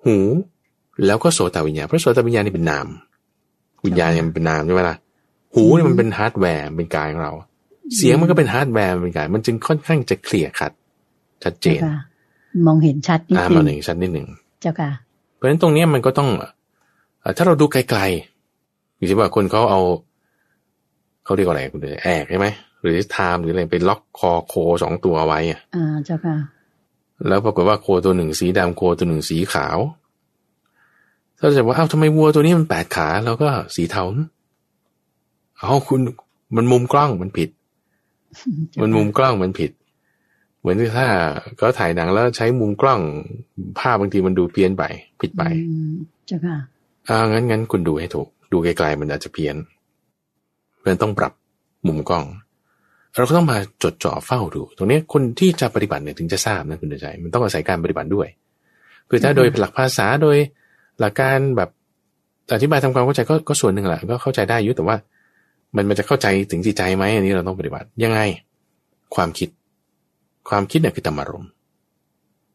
[0.03, 0.17] หู
[1.05, 2.87] แล้วก็โสตวิญญาณเพราะโสตวิญญาณนี่เป็นนาม
[3.85, 4.97] วิญญาณเนี่ยมันเป็นนามใช่ไหมล่ะ
[5.53, 7.33] หูเนี่ยมันเป็นฮาร์ดแวร์เป็นกายของเรา
[7.95, 10.71] เสียงมันก็เป็น hard ware เป็นกายมันจึงค่อนข้างจะ clear ชัด
[11.43, 11.97] ชัดเจเจ้าค่ะ
[12.65, 14.27] มองเห็นชัดนิดอ่านึมางหนึ่งชัดนิดหนึ่ง
[14.61, 14.91] เจ้าค่ะ
[15.35, 16.29] เพราะฉะนั้นตรงเนี้ยมันก็ต้อง
[17.19, 19.81] เอ่อถ้าเราดูไกลๆอย่างที่ว่าคนเขาเอา
[21.25, 22.47] เขาเรียกว่าอะไรคุณเดชแอกใช่ไหม
[22.81, 26.35] หรือไทม์หรืออะไรไปล็อกคอโคสองตัวเอาไว้อะอ่าเจ้าค่ะ
[27.27, 29.77] แล้วปรากฏว่าโคตัวหนึ่งสีดำโคตัวหนึ่งสีขาว
[31.37, 34.03] ถ้าจะว่าเอ้าทำไมวัวตัวนี้มันแปดขา แล้วก็สีเทา
[35.59, 35.99] เอาคุณ
[36.55, 37.49] มันมุมกล้องมันผิด
[38.81, 39.71] มันมุมกล้องมันผิด
[40.59, 41.07] เหมือนถ้า
[41.57, 42.99] เขาถ่ายหนังแล้วใช้มุมกล้อง
[43.79, 44.83] ภาพบางทีมันดูเพี้ยนไป
[45.21, 45.95] ผิดไปอืม
[46.27, 46.57] เจ้าค่ะ
[47.07, 49.55] อ่างั้นงั้นคุณดูให้ถูก ดูไกลๆมันอาจจะเพี้ยน
[50.77, 51.33] เพราะฉะนั้นต้องปรับ
[51.87, 52.25] มุมกล้อง
[53.17, 58.27] เราก็ต้องมาจดจ่อเฝ้าดู ตรงนี้คนที่จะปฏิบัติเนี่ยถึงจะทราบนะคุณเดชใจ มันต้องอาศัยการปฏิบัติด้วย
[59.09, 60.37] คือถ้าอืมโดยหลักภาษาโดย
[60.99, 61.69] หลักการแบบ
[62.53, 64.97] อธิบายทำความเข้าใจก็ก็ส่วนหนึ่งแหละก็เข้าใจได้อยุแต่ว่า
[65.75, 68.19] มันมันจะเข้าใจถึงจิตใจไหมอันนี้เราต้องปฏิบัติยังไง
[69.15, 69.49] ความคิด
[70.49, 71.51] ความคิดเนี่ยคือธรรมารมณ์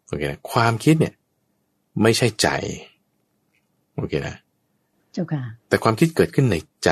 [0.06, 1.14] โอเคนะความคิดเนี่ย
[2.02, 2.48] ไม่ใช่ใจ
[3.96, 4.36] โอเคนะ
[5.12, 6.90] เจ้าค่ะแต่ความคิดเกิดขึ้นในใจ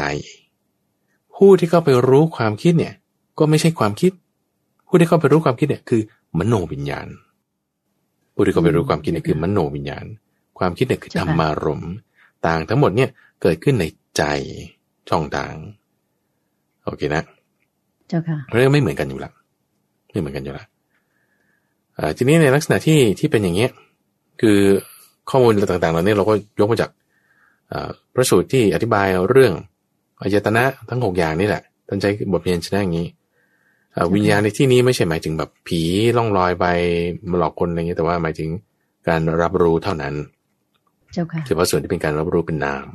[1.37, 2.95] ผู้ที่เข้าไปรู้ความคิดเนี่ย
[3.39, 4.13] ก็ไม่ใช่ความคิด
[4.87, 6.03] ผู้ที่เข้าไปรู้ความคิดเนี่ยคือ
[6.39, 7.09] มโนวิญญาณ
[8.35, 10.05] ผู้ที่เข้าไปรู้ความคิดเนี่ยคือ มโนวิญญาณ
[10.59, 11.93] ความคิดเนี่ยคือธรรมารมณ์
[12.47, 13.11] ต่างทั้งหมดเนี่ย
[13.43, 13.85] เกิดขึ้นใน
[14.17, 14.23] ใจ
[15.11, 15.55] ช่องทาง
[16.89, 17.23] โอเคนะ
[18.09, 19.33] เจ้าค่ะเรื่องไม่เหมือนกันอยู่แล้ว
[20.13, 20.67] ไม่เหมือนกันอยู่แล้ว
[21.95, 23.71] เอ่อทีนี้ในลักษณะที่ที่เป็นอย่างเงี้ย
[24.41, 24.59] คือ
[25.31, 26.91] ข้อมูลต่างๆเหล่านี้เราก็ยกมาจาก
[27.69, 29.53] เอ่อพระสูตรที่อธิบายเรื่อง
[30.23, 33.09] อายตนะทั้งหกอย่างนี่แหละท่านใช้บทเรียนชนะอย่างนี้
[33.93, 35.81] เอ่อวิญญาณในที่นี้ไม่ใช่หมายถึงแบบผี
[36.17, 36.67] ล่องลอยไป
[37.31, 38.49] มาหลอกคนอะไรเงี้ยแต่ว่าหมายถึง
[39.09, 40.15] การรับรู้เท่านั้น
[41.13, 42.89] เจ้าค่ะเฉพาะส่วนที่เป็นการรับรู้เป็นนาม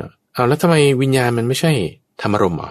[0.00, 1.72] นะเอาแล้วทำไมวิญญาณมันไม่ใช่
[2.20, 2.70] ธรรมารมณ์เหรอ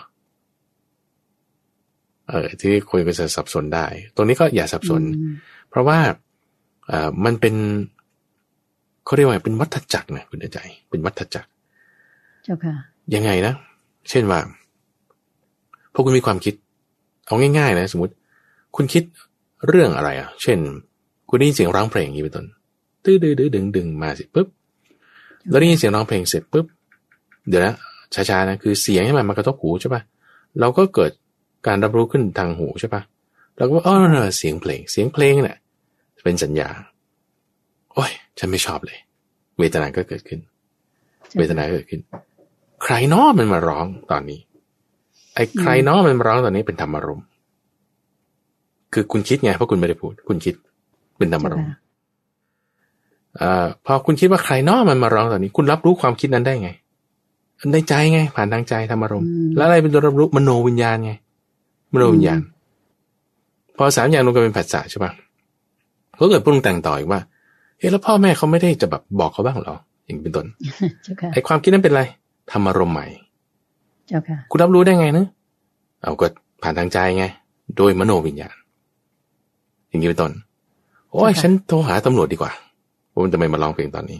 [2.29, 3.85] เออที่คุยก็จะสับสนได้
[4.15, 5.33] ตรงนี้ก็อย่าสับสนอืม
[5.69, 5.99] เพราะว่า
[6.87, 7.55] เอ่อมันเป็น
[9.05, 11.49] เขาเรียกว่าเป็นวัฏจักรนะคุณใจ เป็นวัฏจักร
[12.43, 12.73] เจ้าค่ะ
[13.15, 13.53] ยังไงนะ
[14.09, 14.39] เช่นว่า
[15.93, 16.53] พอคุณมีความคิด
[17.25, 18.13] เอาง่าย ๆ นะ สมมติ
[18.75, 19.03] คุณคิด
[19.67, 20.59] เรื่องอะไรอะ เช่น
[21.29, 22.45] คุณได้ยินเสียงร้องเพลงอย่างนี้เป็นต้น
[23.03, 24.47] ตื้อดื้อดื้อดึงดึงมาสิปุ๊บ
[25.49, 26.65] แล้วได้ยินเสียงร้องเพลงเสร็จปุ๊บ
[27.47, 27.73] เดี๋ยวนะ
[28.15, 30.01] ช้าๆนะคือเสียงให้มันมากระทบหูใช่ปะ
[30.59, 31.11] เราก็เกิด
[31.67, 33.01] การรับรู้ขึ้นทางหูใช่ปะ
[33.57, 33.95] เราก็ว่าอ๋อ
[34.37, 35.57] เสียงเพลง เสียงเพลงเนี่ย
[36.23, 36.69] เป็นสัญญา
[37.93, 38.97] โอ้ย ฉันไม่ชอบเลย
[39.59, 40.39] เวทนาก็เกิดขึ้น
[41.37, 42.01] เวทนาก็เกิดขึ้น
[42.83, 44.39] ใครน้อมันมาร้องตอนนี้
[45.35, 47.25] ไอ้ใครน้อมันมาร้องตอนนี้เป็นธรรมารมณ์
[48.93, 50.55] คือคุณคิดไงเพราะคุณไม่ได้พูด คุณคิด
[51.17, 51.67] เป็นธรรมารมณ์
[53.41, 56.69] อ่าพอคุณคิดว่าใครน้อมันมาร้องตอนนี้ คุณรับรู้ความคิดนั้นได้ไง
[57.71, 61.11] ในใจไง ผ่านทางใจธรรมารมณ์อืมแล้วอะไรเป็นตัวรับรู้มโนวิญญาณไง
[61.93, 62.39] มโนวิญญาณ
[63.77, 65.11] พอสามอย่างรวมกันเป็นผัสสะใช่ปะ
[66.19, 67.21] ก็เกิดปรุงแต่งต่ออีกว่า
[67.77, 70.45] เฮ้แล้วพ่อแม่เขาไม่ได้จะแบบบอกเขาบ้างเหรอ อย่างเป็นต้น
[71.03, 72.03] เจ้าค่ะไอ้ความคิดนั้นเป็นอะไร
[72.51, 73.05] ธรรมารมณ์ใหม่
[74.07, 75.25] เจ้าค่ะคุณรับรู้ได้ไงนะ
[76.01, 76.25] เอาก็
[76.63, 77.25] ผ่านทางใจไง
[77.77, 78.55] โดยมโนวิญญาณ
[79.89, 80.31] อย่างนี้เป็นต้น
[81.11, 82.51] โอ้ยค่ะฉันโทรหาตำรวจดีกว่า
[83.11, 84.19] ว่ามันทำไมมาร้องเพลงตอนนี้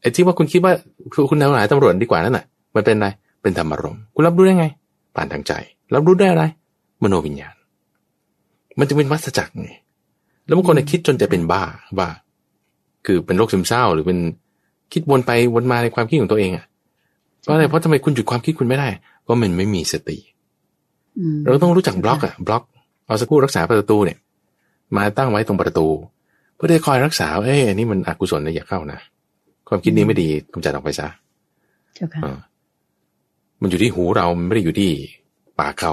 [0.00, 0.72] ไอ้ที่ว่าคุณคิดว่า
[1.12, 2.44] คือคุณโทรหาตำรวจดีกว่านั่นน่ะ
[2.74, 3.08] มันเป็นอะไร
[3.42, 4.66] เป็นธรรมารมณ์คุณรับรู้ได้ไง
[5.16, 5.52] ผ่านทางใจ
[5.94, 6.44] รับรู้ได้อะไร
[7.02, 7.54] มโนวิญญาณ
[8.78, 9.70] มันจะเป็นวัฏจักรไง
[10.46, 11.62] แล้วบางคนน่ะคิดจนจะเป็นบ้า
[11.98, 12.08] บ้า
[13.06, 14.18] คือเป็นโรคซึมเศร้า หรือเป็น
[14.92, 16.64] คิดวนไปวนมาในความคิดของตัวเองอะ
[17.42, 18.88] เพราะอะไรเพราะทำไมคุณหยุดความคิดคุณไม่ได้
[19.22, 20.18] เพราะมันไม่มีสติ
[21.18, 22.62] อืมเราต้องรู้จักบล็อกอะบล็อก
[23.06, 24.18] เอาสักครู่รักษาประตูเนี่ย
[24.96, 25.86] มาตั้งไว้ตรงประตู
[26.54, 28.98] เพื่อได้คอยรักษาเอ้ยอันนี้มันอกุศลนะอย่าเข้านะ
[29.68, 31.08] ความคิดนี้ไม่ดีกำจัดออกไปซะ
[31.94, 32.38] เจ้าค่ะเออ
[33.60, 34.90] มันอยู่ที่หูเรามันไม่ได้อยู่ที่
[35.58, 35.92] ปากเขา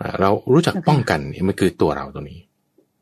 [0.00, 2.40] อ่าเรารู้จักป้องกันเนี่ยมันคือตัวเราตรงนี้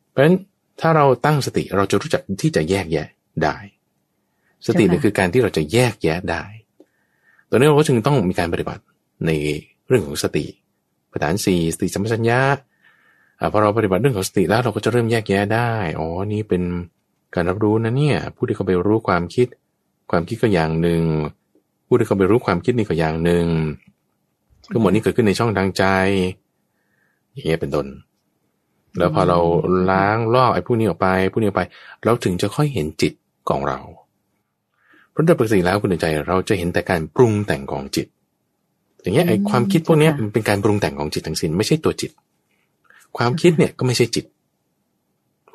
[0.09, 0.35] เพราะฉะนั้น
[0.81, 3.07] ถ้าเราตั้งสติเราจะรู้จักที่จะแยกแยะ
[3.43, 3.57] ได้
[4.67, 6.43] สติเนี่ยคือการที่เราจะแยกแยะได้
[7.49, 8.83] ตอนนี้เราก็จึงต้องมีการปฏิบัติ
[9.25, 9.31] ใน
[9.87, 10.45] เรื่องของสติ
[11.11, 12.39] ประธานสี่สติสัมปชัญญะ
[13.39, 16.63] อ่าพอเราปฏิบัติเรื่องของสติแล้วเราก็จะเริ่มแยกแยะได้ อ๋อ นี่เป็น
[17.35, 19.47] การรับรู้นะเนี่ย ผู้ที่เขาไปรู้ความคิด
[20.11, 21.01] ความคิดก็อย่างหนึ่ง
[21.87, 23.45] ผู้ที่เขาไปรู้ความคิดนี่ก็อย่างหนึ่ง
[24.71, 25.83] ทั้งหมดนี้เกิดขึ้นในช่องทางใจ
[27.33, 27.87] อย่างเงี้ยเป็นต้น
[28.97, 29.39] แล้วพอเรา
[29.89, 31.63] ล้างลอกไอ้พวกนี้ออกไปพวกนี้ออกไป
[32.05, 33.13] เราถึงจะค่อยเห็นจิต
[33.49, 33.79] ของเรา
[35.11, 38.07] เพราะโดยปกติแล้วคุณใจ เราจะเห็นแต่การปรุงแต่งของจิต
[39.01, 42.11] อย่างเงี้ยไอ้ความคิดพวกเนี้ยมันเป็นการปรุงแต่งของจิตทั้งสิ้นไม่ใช่ตัวจิต
[43.17, 44.25] ความคิดเนี่ยก็ไม่ใช่จิต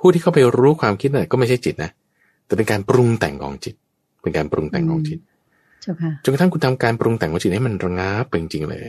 [0.00, 1.90] ผู้ที่เข้าไปรู้ความคิดเนี่ยก็ไม่ใช่จิตนะ
[2.46, 3.74] แต่เป็นการปรุงแต่งของจิต
[4.22, 5.18] เป็นการปรุงแต่งของจิต
[5.82, 8.84] เจ้าค่ะจนกระทั่งคุณทำการปรุงแต่งของจิตให้มันระงับเป็นจริงเลย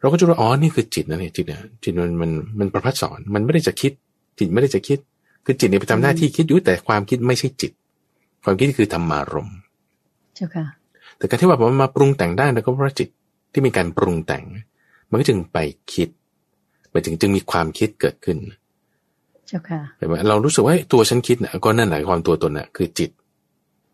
[0.00, 3.92] เราก็จะรู้อ๋อนี่คือจิตนะเนี่ยจิตเนี่ยจิตมันมันมันประพัดสอนมันไม่ได้จะคิด
[4.38, 4.98] จิตไม่ได้จะคิด
[5.44, 7.72] คือจิตเนี่ยไปทำหน้าที่คิดอยู่แต่ความคิดไม่ใช่จิต
[8.44, 9.56] ความคิดคือธรรมารมณ์
[10.34, 10.66] เจ้าค่ะ
[11.18, 13.08] แต่การที่ว่ามันมาปรุงแต่งได้แล้วก็เพราะจิต
[13.52, 14.44] ที่มีการปรุงแต่ง
[15.10, 15.58] มันก็จึงไป
[15.92, 16.08] คิด
[16.90, 23.10] ไปถึงจึงมีความคิดเกิดขึ้นเจ้าค่ะเห็นไหมเรารู้สึกว่าตัวฉันคิดนะก็นั่นแหละความตัวตนน่ะคือจิต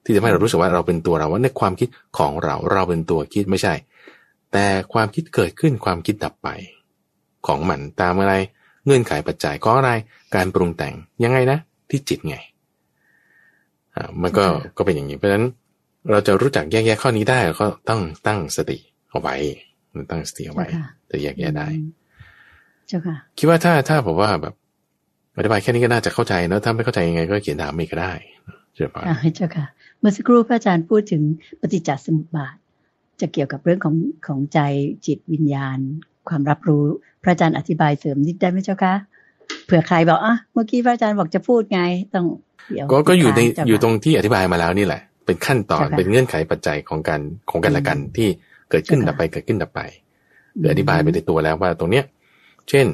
[0.04, 1.88] ที่ทำให้เรารู้สึกว่าเราเป็นตัวเราว่าในความคิด
[2.18, 3.74] ของเราเราเป็นตัวคิดไม่ใช่
[4.52, 6.48] แต่ความคิดเกิดขึ้นความคิดดับไป
[7.46, 8.34] ของมันตามอะไร
[8.86, 9.90] เงื่อนไขปัจจัยก็อะไร
[10.34, 10.94] การปรุงแต่ง
[11.24, 11.58] ยังไงนะ
[11.90, 12.36] ที่จิตไง
[13.94, 14.44] อ่ามันก็
[14.76, 15.46] ก็เป็นอย่างนี้เพราะฉะนั้น
[16.10, 18.78] เราจะรู้จักแยกแยะข้อนี้ได้ก็ต้องตั้งสติ
[19.10, 19.34] เอาไว้
[20.10, 20.66] ตั้งสติเอาไว้
[21.10, 21.66] จะแยกแยะได้
[22.88, 24.54] เจ้าค่ะ คิดว่าถ้าถ้าผมว่าแบบ
[25.36, 28.12] อธิบายแค่นี้ก็น่าจะเข้าใจแล้วถ้าไม่เข้าใจยังไงก็เขียนถามมีก็ได้
[28.74, 29.66] ใช่ปะอ่าเจ้าค่ะ
[30.00, 31.22] เมื่อสักครู่พระอาจารย์พูดถึง
[31.60, 32.56] ปฏิจจสมุปบาท
[33.20, 34.58] จะเกี่ยวกับเรื่องของของใจ
[35.06, 35.78] จิตวิญญาณ
[36.28, 36.84] ความรับรู้
[37.22, 38.94] พระอาจารย์อธิบายเสริมนิดได้ไหมเจ้าคะ
[39.64, 41.80] เผื่อใครบอกอะเมื่อกี้พระอาจารย์บอกจะพูดไง
[42.14, 42.26] ต้อง
[42.72, 47.20] เดี๋ยวก็ก็อยู่ในเจ้าค่ะอยู่ตรงที่อธิบายมาแล้วนี่แหละ เป็นขั้นตอนเจ้าค่ะเป็นเงื่อนไขปัจจัยของการ
[47.50, 48.28] ของกันและกันที่
[48.70, 49.80] เกิดขึ้นเจ้าค่ะดับไปเกิดขึ้นดับไป
[50.60, 52.04] เดี๋ยวอธิบายไปในตัวแล้วว่าตรงเนี้ย
[52.68, 52.86] เช่น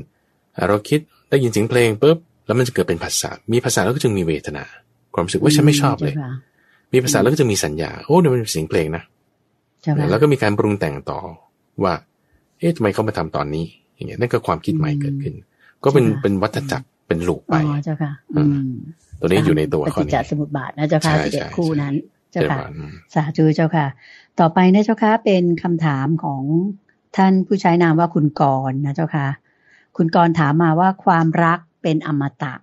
[0.69, 2.19] เราคิดได้ยินเสียงเพลงปุ๊บ
[2.49, 4.65] แล้วมันจะเกิดเป็นภาษา มีภาษาแล้วก็จึงมีเวทนา
[5.15, 6.33] ความรู้สึกว่าฉันไม่ชอบเลยจ้าค่ะ
[6.93, 9.03] มีภาษาแล้วก็จะมีสัญญา โอ้เนี่ยมันเป็นเสียงเพลงนะ
[9.83, 11.19] เจ้าค่ะแล้วก็มีการปรุงแต่งต่อ
[11.83, 11.95] ว่า
[12.59, 15.35] เอ๊ะทำไมเขามาทำตอนนี้ อย่างเงี้ย นั่นก็ความคิดใหม่เกิดขึ้น
[15.85, 18.71] ก็เป็นใช่ค่ะเป็นวัฏจักร เป็นลูกไปอ๋อเจ้าค่ะอืม
[19.21, 21.95] ตัวนี้อยู่ในตัวปข้อฏิจนี้จสมุปบาทนะเจ้าค่ะใช่สิบเอ็ดใช่คู่ใช่นั้น
[22.33, 23.87] เจ้าเจ้าค่ะค่ะอืมสาธุเจ้าค่ะ
[24.41, 26.43] ต่อไปนะเจ้าค่ะ เป็นคำถามของ
[27.17, 29.27] ท่านผู้ใช้นามว่าคุณกรณ์นะเจ้าค่ะ
[29.97, 32.55] คุณกรณ์ถามมาว่าความรัก เป็นอมตะ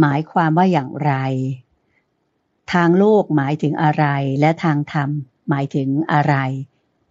[0.00, 1.12] หมายความว่าอย่างไร
[2.72, 4.04] ทางโลกหมายถึงอะไร
[4.40, 5.10] และทางธรรม
[5.48, 6.34] หมายถึงอะไร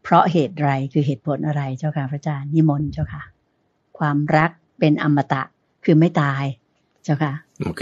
[0.04, 3.24] เพราะเหตุไรคือเหตุผลอะไรเจ้าค่ะพระอาจารย์นิมนต์เจ้าค่ะ
[3.98, 5.42] ความรักเป็นอมตะ
[5.86, 6.44] คือไม่ตาย
[7.04, 7.34] เจ้าค่ะ
[7.66, 7.82] โอเค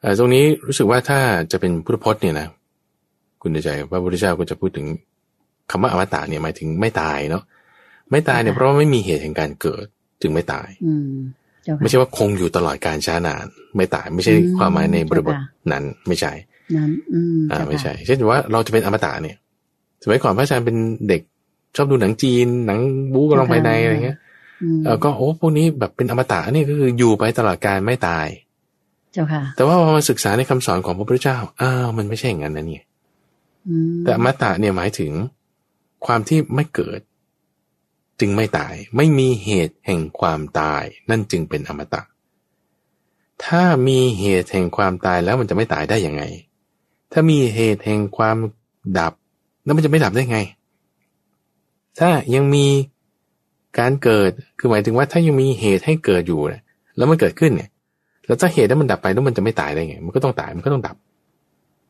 [0.00, 1.18] เอ่อตรงนี้รู้สึกว่าถ้า
[1.52, 2.48] จะเป็นพุทธพจน์เนี่ยนะ
[3.42, 4.86] คุณในใจพระพุทธเจ้าก็จะพูดถึง
[5.70, 7.42] คำว่าอมตะเนี่ยหมายถึงไม่ตายเนาะ
[8.10, 9.84] ไม่ตายเนี่ยค่ะเพราะว่าไม่มีเหตุแห่งการเกิด
[10.22, 11.45] จึงไม่ตายอืมเจ้าค่ะ
[11.80, 13.44] ไม่ใช่ว่าคงอยู่ตลอดการช้านาน
[13.76, 16.32] ไม่ตายไม่ใช่อืมความหมายในบริบทเจ้าค่ะนั้นไม่ใช่
[16.76, 19.36] นั้นอืมอ่าเจ้าค่ะไม่ใช่ เช่นว่าเราจะเป็นอมตะเนี่ย
[20.02, 20.76] สมัยก่อนพระอาจารย์เป็น
[21.08, 21.22] เด็ก
[21.76, 22.78] ชอบดูหนังจีน หนัง
[23.12, 24.18] บู๊กำลังภายในอะไรเงี้ย
[24.62, 28.26] อืมเออก็โอ้พวกนี้แบบเป็นอมตะนี่ก็คืออยู่ไปตลอดการไม่ตาย
[29.12, 32.84] เจ้าค่ะ แต่ว่าพอมาศึกษาในคำสอนของพระพุทธเจ้าอ้าวมันไม่ใช่อย่างนั้นนะเนี่ย
[33.68, 35.12] อืมแต่อมตะเนี่ยหมายถึง
[36.06, 37.00] ความที่ไม่เกิด
[38.20, 42.02] จึงไม่ตายไม่มีเหตุแห่งความตาย นั่นจึงเป็นอมตะ
[43.44, 46.22] ถ้ามีเหตุแห่งความตายแล้วมันจะไม่ตายได้ยังไง
[47.12, 48.36] ถ้ามีเหตุแห่งความ
[48.98, 49.12] ดับ
[49.64, 50.38] แล้วมันจะไม่ดับได้ไง
[51.98, 52.66] ถ้ายังมี
[53.78, 56.62] การเกิดคือหมายถึงว่าถ้ายังมีเหตุให้เกิดอยู่เนี่ย
[56.96, 57.70] แล้วมันเกิดขึ้นเนี่ย
[58.26, 60.96] แล้วถ้าเหตุนั้นมันดับไปแล้วมันจะไม่ตายได้ไง มันก็ต้องตายมันก็ต้องดับ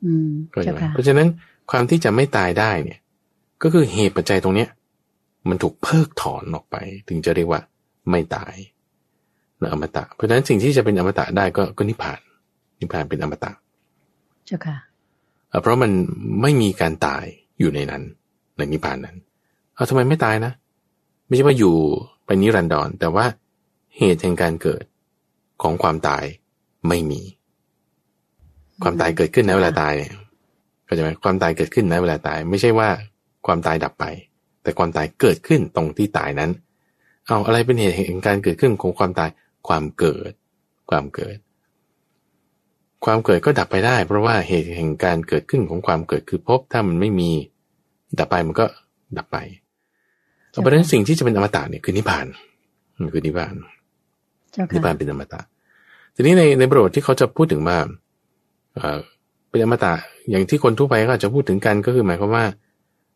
[0.05, 1.29] อืมก็เจ้าใช่ไหมค่ะเพราะฉะนั้น
[1.71, 2.99] ความที่จะไม่ตายได้เนี่ย
[3.63, 4.69] ก็คือเหตุปัจจัยตรงเนี้ย
[5.49, 6.77] มันถูกเพิกถอนออกไป
[7.09, 7.61] ถึงจะเรียกว่า
[8.11, 8.55] ไม่ตาย
[9.61, 12.21] นะอมตะ เพราะฉะนั้นสิ่งที่จะเป็นอมตะได้ก็ก็นิพพาน
[12.81, 13.53] นิพพานเป็นอมตะ
[14.47, 14.77] เจ้าค่ะ
[15.49, 15.91] เอ่อเพราะมัน
[16.43, 17.25] ไม่มีการตาย
[17.59, 18.03] อยู่ในนั้น
[18.57, 19.17] ในนิพพานนั้น
[19.75, 20.53] เอาทำไมไม่ตายนะ
[21.27, 21.75] ไม่ใช่ว่าอยู่
[22.27, 23.25] ไปนิรันดรแต่ว่า
[23.97, 24.85] เหตุแห่งการเกิด
[25.63, 26.25] ของความตาย
[26.89, 27.21] ไม่มี
[28.83, 30.13] ความตายเกิดขึ้นนะเวลาตายเนี่ย
[30.85, 32.89] เข้าใจไหมความตายเกิดขึ้นนะเวลาตาย ไม่ใช่ว่า
[33.47, 34.05] ความตายดับไป
[34.67, 36.51] แต่ความตายเกิดขึ้นตรงที่ตายนั้น
[37.27, 39.31] เอาอะไรเป็นเหตุแห่งการเกิดขึ้นของความตาย
[39.69, 40.33] ความเกิด
[40.91, 41.37] ความเกิด
[43.05, 47.31] ความเกิดก็ดับไปได้ เพราะว่าเหตุแห่งการเกิดขึ้นของความเกิดคือภพถ้ามันไม่มี
[48.19, 48.67] ดับไปมันก็
[49.19, 49.37] ดับไป
[50.51, 52.27] เพราะฉะนั้นสิ่งที่จะเป็นอมตะเนี่ยคือนิพพาน
[53.01, 53.55] มันคือนิพพาน
[54.53, 55.41] เจ้านิพพาค่ะนเป็นอมตะ
[56.15, 57.79] ทีนี้ในในบทที่เขาจะพูดถึงว่า
[58.75, 58.99] เอ่อ
[59.51, 59.93] เป็นอมตะ
[60.31, 62.45] อย่างที่คนทั่วไปก็อาจจะพูดถึงกันก็คือหมายความว่า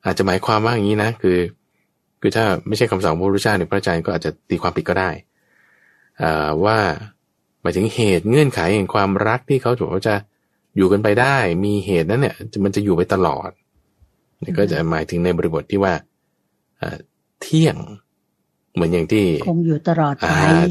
[0.04, 1.38] อาจจะหมายความว่าอย่างนี้นะคือ
[2.20, 5.10] คือถ้าไม่ใช่คำสอนของพระพุทธเจ้าหรือพระอาจารย์ก็อาจจะตีความผิดก็ได้
[6.22, 6.78] อ่าว่า
[7.62, 10.14] หมายถึงเหตุเงื่อนไขแห่งความรักที่เขาถือว่าจะ
[10.76, 12.34] อยู่กันไปได้ มีเหตุนั้นเนี่ย
[12.64, 13.50] มันจะอยู่ไปตลอด
[14.44, 15.94] นี่ก็จะหมายถึงในบริบทที่ว่า
[17.42, 17.76] เที่ยง
[18.74, 20.24] เหมือนอย่างที่คงอยู่ตลอดไป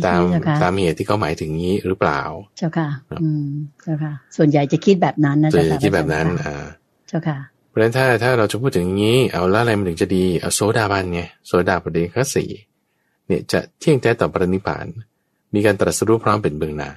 [0.08, 0.22] ตาม
[0.64, 2.22] ตามเหตุที่เขาหมายถึงนี้หรือเปล่า
[2.58, 2.90] เจ้าค่ะ
[3.22, 3.48] อืม
[3.84, 6.66] เจ้าค่ะ ส่วนใหญ่จะคิดแบบนั้นนะเจ้าค่ะคิดแบบนั้น อ่า
[7.08, 12.46] เจ้าค่ะเพ ราะฉะนั้นถ้าถ้าเราจะพูดถึงอย่างนี้ เอาแล้วอะไรมันถึงจะดี เอาโซดาบันไงโซดาปฏิฆาสี
[13.28, 14.86] เนี่ยจะเที่ยงแท้ต่อปรินิพาน
[15.54, 16.92] มีการตรัสรู้พร้อมเป็นเบื้องหน้า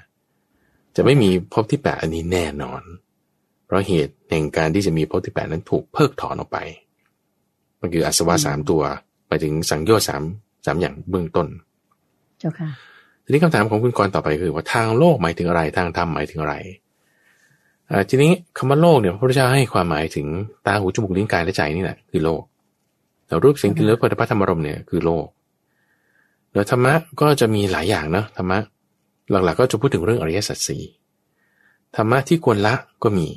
[0.96, 2.82] จะไม่มีภพที่แปดอันนี้แน่นอน
[3.66, 6.58] เพราะเหตุแห่งการที่จะมีภพที่แปดนั้นถูกเพิกถอนออกไป
[7.80, 8.82] มันคืออาสวะสามตัว
[9.28, 10.22] ไปถึงสังโยชน์สาม
[10.66, 11.46] สามอย่างเบื้องต้น
[12.38, 12.70] เจ้าค่ะ
[13.24, 16.81] ทีนี้คำถามของคุณกรต่อไปคือว่าทางโลกหมายถึงอะไร ทางธรรมหมายถึงอะไรอ่า
[18.10, 20.26] ทีนี้คำว่าโลกเนี่ยพระพุทธเจ้าให้ความหมายถึง
[20.66, 22.42] ตาหูจมูกลิ้นกายและใจนี่แหละคือโลก
[23.26, 25.26] แต่รูปสิ่งที่เลือกพุทธธรรมรมเนี่ยคือโลก
[26.54, 28.58] แล้วธรรมะก็จะมีหลายอย่างเนาะธรรมะ
[29.30, 30.82] หลักๆก็จะพูดถึงเรื่องอริยสัจสี่
[31.96, 33.28] ธรรมะที่ควรละก็มี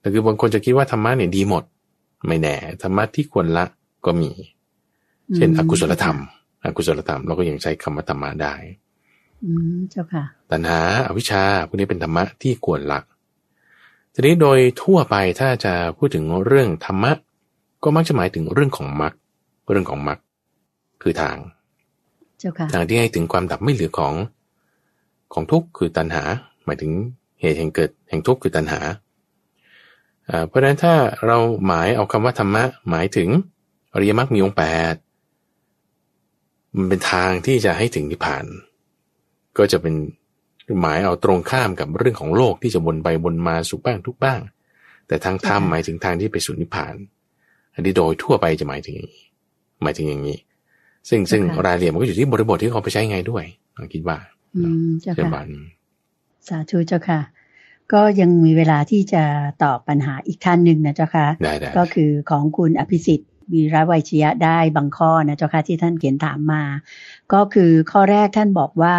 [0.00, 1.64] แต่คือบางคนจะคิดว่าธรรมะเนี่ยดีหมด
[2.26, 3.64] ไม่แน่ธรรมะที่ควรละ
[4.06, 4.30] ก็มี
[5.36, 6.18] เช่นอกุศลธรรม
[6.64, 8.54] อกุศลธรรมเราก็ยังใช้คำว่าธรรมะได้
[9.44, 13.00] อืมเจ้าค่ะตัณหาอวิชชาพวกนี้เป็นธรรมะที่ควรละ
[14.20, 17.12] ทีนี้โดยทั่วไปถ้าจะพูดถึงเรื่องธรรมะ
[17.82, 19.12] ก็มักจะหมายถึงเรื่องของมรรค
[19.70, 20.18] เรื่องของมรรค
[21.02, 21.36] คือทาง
[22.72, 24.14] ทางที่ให้ถึงความดับไม่เหลือของ
[25.32, 26.22] ของทุกข์คือตัณหา
[26.64, 26.92] หมายถึง
[27.40, 28.80] เหตุแห่งเกิดแห่งทุกข์คือตัณหา
[30.46, 30.94] เพราะฉะนั้นถ้า
[31.26, 33.28] เราหมายเอาคำว่าธรรมะ หมายถึง
[33.94, 34.94] อริยมรรคมีองค์แปด
[36.76, 38.44] มันเป็นทางที่จะให้ถึงนิพพาน
[39.58, 39.94] ก็จะเป็น
[40.80, 44.40] หมายเอาตรงข้ามกับเรื่องของโลกที่จะวนไปวนมาสุขบ้างทุกบ้าง
[45.08, 46.94] แต่ทางธรรมหมายถึงทางที่ไปสู่นิพพาน
[47.74, 49.24] อันนี้โดยทั่วไปจะหมายถึงอย่างนี้
[49.82, 50.38] หมายถึงอย่างนี้
[51.08, 53.44] ซึ่งซึ่งรายละเอียดมันก็อยู่ที่บริบทที่เขาไปใช้ไงด้วย
[53.94, 54.18] คิดว่า
[54.56, 55.42] อืมเจ้าค่ะ
[56.48, 57.20] สาธุเจ้าค่ะ
[57.92, 59.24] ก็ยังมีเวลาที่จะ
[59.62, 61.26] ตอบปัญหาอีกท่านหนึ่งนะเจ้าค่ะ
[61.78, 66.62] ก็คือของคุณอภิสิทธิ์วีระไวชยะได้บางข้อนะเจ้าค่ะที่ท่านเขียนถามมา
[67.32, 68.96] ก็คือข้อแรกท่านบอกว่า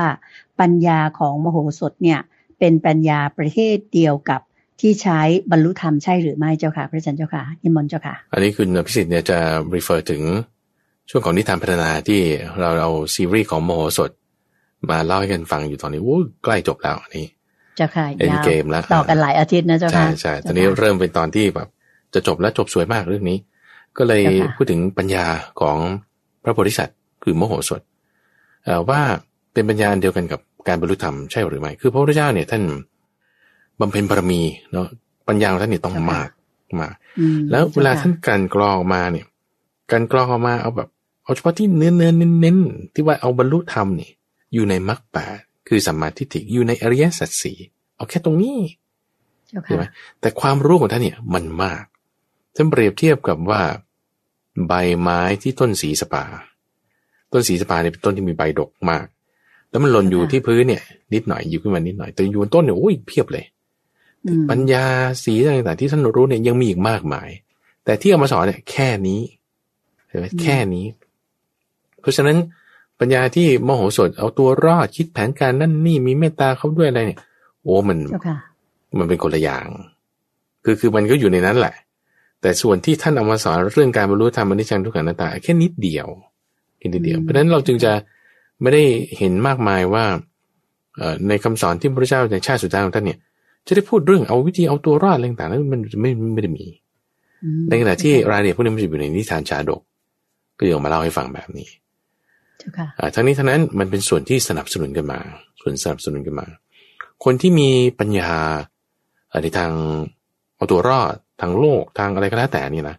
[0.60, 2.20] ปัญญาของมโหสถเนี่ย
[2.60, 4.42] เป็นปัญญาประเทศเดียวกับ
[4.82, 5.20] ที่ใช้
[5.52, 9.38] บรรลุธรรมใช่หรือไม่เจ้าค่ะ พระอาจารย์เจ้าค่ะยิมนเจ้าค่ะ อันนี้คุณอภิสิทธิ์เนี่ยจะ
[9.74, 10.22] refer ถึง
[11.10, 12.22] ช่วงของนิทานพัฒนาที่
[12.60, 14.12] เราเอาซีรีส์ของมโหสถ
[14.90, 17.28] มาเล่าให้กันฟังอยู่ตอนนี้โอ้ใกล้จบแล้วนี่
[17.80, 21.68] จะค่ะเอ็นเกมแล้วต่อกันหลายอาทิตย์นะเจ้าค่ะใช่ใช่ตอนนี้เริ่มเป็นตอนที่แบบ
[22.14, 23.38] จะจบแล้วจบสวยมากเรื่องนี้
[23.98, 24.24] ก็เลย
[24.56, 25.26] พูดถึงปัญญา
[25.62, 25.78] ของ
[26.44, 27.82] พระโพธิสัตว์คือโมโหสถ
[28.90, 29.02] ว่า
[29.54, 32.64] เป็นปัญญาเดียวกันกับ การบรรลุธรรมใช่หรือไม่ คือพระพุทธเจ้าเนี่ยท่าน
[33.80, 34.42] บำเพ็ญบารมี
[34.72, 34.88] เนาะ
[35.28, 36.30] ปัญญาของท่านเนี่ยต้องมาก
[36.82, 36.94] มาก
[37.52, 39.26] แล้วเวลาท่านการกรองมาเนี่ย
[39.92, 40.90] การกรองออกมาเอาแบบ
[41.24, 44.12] เอาเฉพาะที่เนื้อเนื้อเน้นๆที่ว่าเอาบรรลุธรรมนี่
[44.54, 45.38] อยู่ในมรรคแปด
[45.68, 47.58] คือสัมมาทิฏฐิอยู่ในอริยสัจสี่
[47.96, 48.58] เอาแค่ตรงนี้
[49.66, 49.84] ใช่ไหม
[50.20, 51.84] แต่ความรู้ของท่านเนี่ยมันมาก
[52.56, 53.62] ท่านเปรียบเทียบกับว่า
[54.68, 56.24] ใบไม้ที่ต้นสีสปา
[57.32, 59.06] ต้นสีสปาเนี่ยเป็นต้นที่มีใบดกมาก
[59.70, 63.46] แล้วมันหล่นอยู่ที่พื้นเนี่ย นิดหน่อยอยู่ขึ้นมานิดหน่อยแต่อยู่บนต้นเนี่ยโอ้ยเพียบเลย
[64.50, 64.86] ปัญญา
[65.24, 67.30] สีต่างๆที่ท่านรู้เนี่ยยังมีอีกมากมาย
[67.86, 69.22] แต่ที่เอามาสอนเนี่ยแค่นี้
[70.08, 70.86] ใช่ไหมแค่นี้
[72.02, 72.38] เพราะฉะนั้น
[73.00, 77.20] ปัญญาที่โมโหสดเอาตัวรอดคิดแผนการนั่นนี่มีเมตตาเขาด้วยอะไรเนี่ย
[77.64, 77.98] โอ้มัน
[79.00, 79.68] มันเป็นคนละอย่าง
[80.64, 81.76] คือคือมันก็อยู่ในนั้นแหละ
[82.42, 86.08] แต่ส่วนที่ท่านเอามาสอนเรื่องการบรรลุธรรมอนิจจังทุกขังนัตตาแค่นิดเดียว
[86.78, 87.92] แค่นิดเดียว เพราะฉะนั้นเราจึงจะ
[88.62, 88.84] ไม่ได้
[89.18, 90.06] เห็นมากมายว่า
[91.28, 93.20] ในคำสอนที่พระเจ้าในชาติสุดท้ายของท่านเนี่ย
[93.68, 96.66] จะได้พูดเรื่องเอาวิธีเอาตัวรอดอะไรต่างๆนั้นมันไม่ไม่ได้มี
[97.70, 99.82] ในขณะที่รายละเอียดพวกนี้มันจะอยู่ในนิทานชาดก
[100.58, 101.68] ก็อยากมาเล่าให้ฟังแบบนี้
[103.16, 105.20] ทั้งนี้ทั้งนั้นมันเป็นส่วนที่สนับสนุนกันมา
[105.62, 106.48] ส่วนสนับสนุนกันมา
[107.24, 108.32] คนที่มีปัญญา
[109.44, 109.72] ในทาง
[110.56, 112.96] เอาตัวรอดทางโลกทางอะไรก็แล้วแต่นี่นะ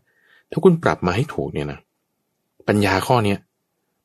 [0.50, 1.78] ถ้าคุณปรับมาให้ถูกเนี่ยนะ
[2.68, 3.38] ปัญญาข้อเนี้ย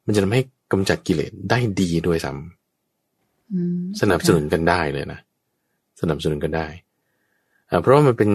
[0.06, 0.41] มันจะทำให้
[0.76, 5.19] กำจัดกิเลสได้ดีด้วยซ้ำสนับสนุนกันได้เลยนะ
[6.01, 6.67] สนับสนุนกันได้
[7.82, 8.32] เพราะว่ามันเป็น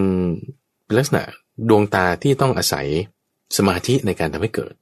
[0.84, 1.22] เป็นลักษณะ
[1.68, 2.86] ดวงตาที่ต้องอาศัย
[3.56, 4.74] สมาธิในการทำให้เกิด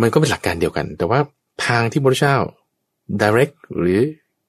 [0.00, 1.20] มันก็เป็นหลักการเดียวกัน แต่ว่า
[1.66, 2.36] ทางที่พระเจ้า
[3.22, 3.98] direct หรือ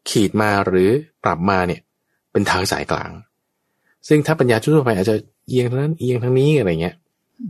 [0.09, 0.89] ขีดมาหรือ
[1.23, 1.81] ปรับมาเนี่ย
[2.31, 3.11] เป็นทางสายกลาง
[4.07, 5.15] ซึ่งถ้าปัญญาทั่วไปอาจจะ
[5.47, 6.95] เอียงทางนั้นเอียงทางนี้อะไรเงี้ย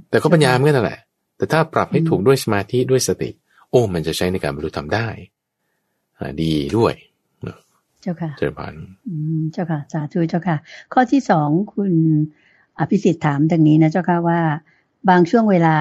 [0.09, 0.99] แต่ก็ปัญญาเมื่อนั่นแหละ
[1.37, 3.29] แต่ถ้าปรับให้ถูกด้วยสมาธิด้วยสติ
[3.74, 5.07] โอ้มันจะใช้ในการบรรลุธรรมได้
[6.41, 6.93] ดีด้วย
[8.01, 8.76] เจ้าค่ะเจ้าพัน
[9.53, 10.57] เจ้าค่ะสาธุเจ้าค่ะ
[10.93, 11.93] ข้อที่สองคุณ
[12.80, 14.41] อภิสิทธิ์ถามดังนี้นะเจ้าค่ะว่า
[15.09, 15.78] บางช่วงเวลา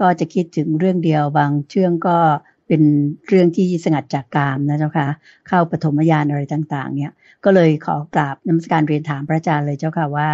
[0.00, 2.18] ก็จะคิดถึงเรื่องเดียว บางเชื่องก็
[2.66, 2.82] เป็น
[3.28, 5.06] เรื่องที่สงัดจากกามนะเจ้าค่ะ
[5.48, 7.12] เข้าปฐมญาณอะไรต่าง ๆ เนี่ย
[7.44, 10.30] ก็เลยขอกราบน้ำสการเรียนถามพระอาจารย์เลยเจ้าค่ะว่า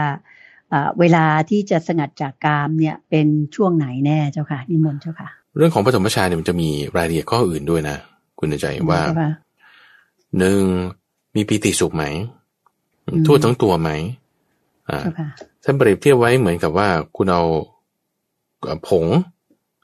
[1.01, 7.97] เวลาที่จะสงัดจากกามเนี่ยเป็นช่วงไหนแน่เจ้าค่ะนิมนต์เจ้าค่ะ เรื่องของปฐมฌานเนี่ยมันจะมีรายละเอียดข้ออื่นด้วยนะ
[8.39, 9.01] คุณใจว่า
[10.39, 10.61] หนึ่ง
[11.37, 12.05] มีปีติสุขไหม
[13.27, 13.91] ทั่วทั้งตัวไหม
[14.91, 14.99] อ่า
[15.65, 17.43] ท่านเปรียบเทียบไว้เหมือนกับว่าคุณเอา
[18.89, 19.07] ผง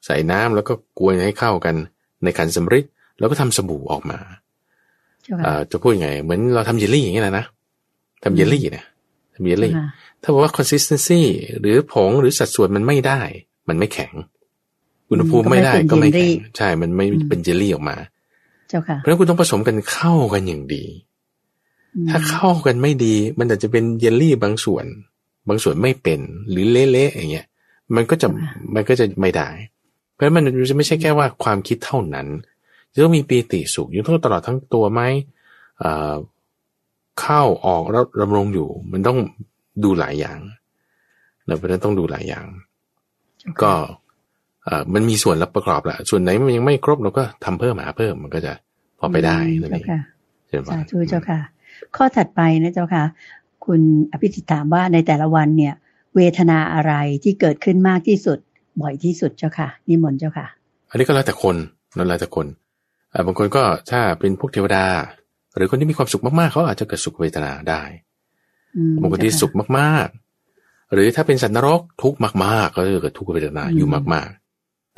[0.04, 1.74] ใส่น้ำแล้วก็กวนให้เข้ากัน
[2.22, 2.84] ในขันสำริด
[3.18, 4.18] แล้วก็ทำสบู่ออกมา
[5.70, 7.44] จะพูดยังไง เหมือนเราทำเยลลี่อย่างนี้แหละนะ
[8.24, 8.86] ทำเยลลี่เนี่ย
[9.34, 9.72] ทำเยลลี่
[10.22, 11.20] ถ้าบอกว่า consistency
[11.60, 13.20] หรือผงหรือสัดส่วนมันไม่ได้
[13.68, 14.12] มันไม่แข็ง
[15.10, 17.96] อุณหภูมิไม่ได้ก็ไม่แข็งใช่มันไม่เป็นเจลลี่ออกมา
[18.68, 20.84] เจ้าค่ะเพราะฉะนั้นคุณต้องผสมกันเข้ากันอย่างดี
[22.10, 24.84] ถ้าเข้ากันไม่ดี มันอาจจะเป็นเยลลี่บางส่วน
[25.48, 27.46] บางส่วนไม่เป็นหรือเละๆอย่างเงี้ย
[27.94, 28.28] มันก็จะ
[28.74, 29.48] มันก็จะไม่ได้
[30.14, 32.26] เพราะมันจะไม่ใช่แค่ว่าความคิดเท่านั้น
[32.92, 35.00] จะต้องมีปีติสุขอยู่ทั้งตลอดทั้งตัวไหม
[37.20, 39.18] เข้าออกแล้วดำรงอยู่ มันต้อง
[39.84, 40.38] ดูหลายอย่าง
[41.46, 42.44] เราเพราะนั้นต้องดูหลายอย่าง
[43.62, 43.86] ก็เออ
[44.94, 48.52] มันมีส่วนรับประกอบแหละส่วนไหนมันยังไม่ครบเราก็ทำเพิ่มหาเพิ่มมันก็จะ
[48.98, 49.84] พอไปได้นั่นเอง
[50.72, 51.40] สาธุเจ้าค่ะ
[51.96, 53.04] ข้อถัดไปนะเจ้าค่ะ
[53.66, 53.80] คุณ
[54.12, 55.74] อภิสิทธิ์ถามว่าในแต่ละวันเนี่ย
[56.16, 56.92] เวทนาอะไร
[57.24, 58.38] ที่เกิดขึ้นมากที่สุด
[58.80, 60.46] บ่อยที่สุดเจ้าค่ะนิมนต์เจ้าค่ะ
[60.90, 61.56] อันนี้ก็แล้วแต่คน
[61.96, 62.46] นั่นแล้วแต่คน
[63.26, 64.86] บางคนก็ถ้าเป็นพวกเทวดา
[65.56, 67.82] หรือคนที่มีความสุขมากๆเขาอาจจะเกิดสุขเวทนาได้
[69.00, 74.47] บางคนที่สุขมากๆ หรือถ้าเป็นสัตว์นรกทุกข์มากๆ ก็จะเกิดทุกขเวทนาอยู่มากๆ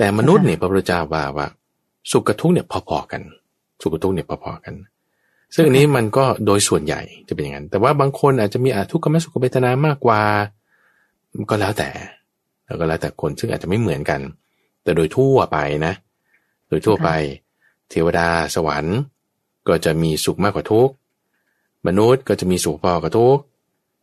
[0.01, 1.47] แต่มนุษย์เนี่ยพระพุทธเจ้าว่าว่า
[2.11, 3.23] สุขกับทุกข์เนี่ยพอๆกัน
[3.81, 4.75] สุขกับทุกข์เนี่ยพอๆกัน
[5.55, 10.21] ซึ่งอันนี้มันก็โดยส่วนใหญ่จะเป็นอย่างนั้น แต่ว่าบางคนอาจจะมีอาทุกขมสุขเวทนามากกว่า
[11.51, 11.91] ก็แล้วแต่
[12.67, 14.21] แล้วก็แล้วแต่คนซึ่งอาจจะไม่เหมือนกัน
[14.83, 15.95] แต่โดยทั่วไปนะ
[16.69, 17.11] โดยทั่วไป
[17.91, 18.99] เทวดาสวรรค์
[19.69, 20.95] ก็จะมีสุขมากกว่าทุกข์
[21.87, 23.43] มนุษย์ก็จะมีสุขพอกว่าทุกข์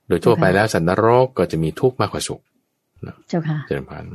[0.08, 2.42] โดยทั่วไปแล้วสัตว์นรกก็จะมีทุกข์มากกว่าสุข
[3.30, 4.06] เจ้าค่ะเจริญพัน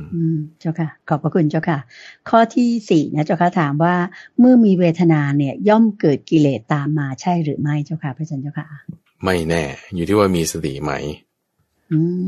[0.59, 1.79] เจ้าค่ะ ขอบพระคุณเจ้าค่ะ
[2.29, 3.95] ข้อที่สี่นะเจ้าค่ะถามว่า
[4.39, 8.65] เมื่อมีเวทนาเนี่ยย่อมเกิดกิเลสตามมาใช่หรือไม่เจ้าค่ะพระอาจารย์เจ้าค่ะ
[9.23, 9.63] ไม่แน่
[9.95, 10.93] อยู่ที่ว่ามีสติไหม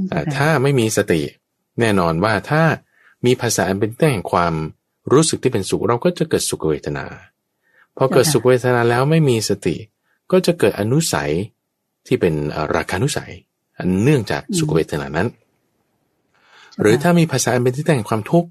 [0.09, 1.21] แต่ถ้าไม่มีสติ
[1.79, 2.63] แน่นอนว่าถ้า
[3.25, 4.53] มีภาษาเป็นแต้งความ
[5.13, 7.05] รู้สึกที่เป็นสุขเราก็จะเกิดสุขเวทนา
[7.97, 9.75] พอเกิดสุขเวทนาแล้วไม่มีสติ
[10.31, 11.31] ก็จะเกิดอนุสัย
[12.07, 12.33] ที่เป็น
[12.75, 13.31] ราคานุสัย
[13.77, 15.27] อันเนื่องจากสุขเวทนานั้น
[16.81, 18.49] หรือถ้ามีภาษาอันเป็นที่แต่งความทุกข์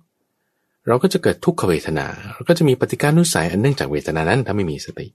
[0.87, 5.07] เราก็จะเกิดทุกขเวทนาเราก็จะมีปฏิการนุสัยอันเนื่องจากเวทนานั้น ถ้าไม่มีสติ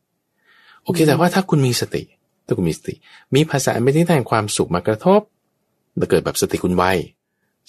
[0.84, 2.03] โอเค แต่ว่าถ้าคุณมีสติ
[2.45, 2.93] ถ้าคุณมีสติ
[3.36, 5.22] มีภาษาอันเป็นที่แต่งความสุขมากระทบ
[5.99, 6.84] จะเกิดแบบสติคุณไว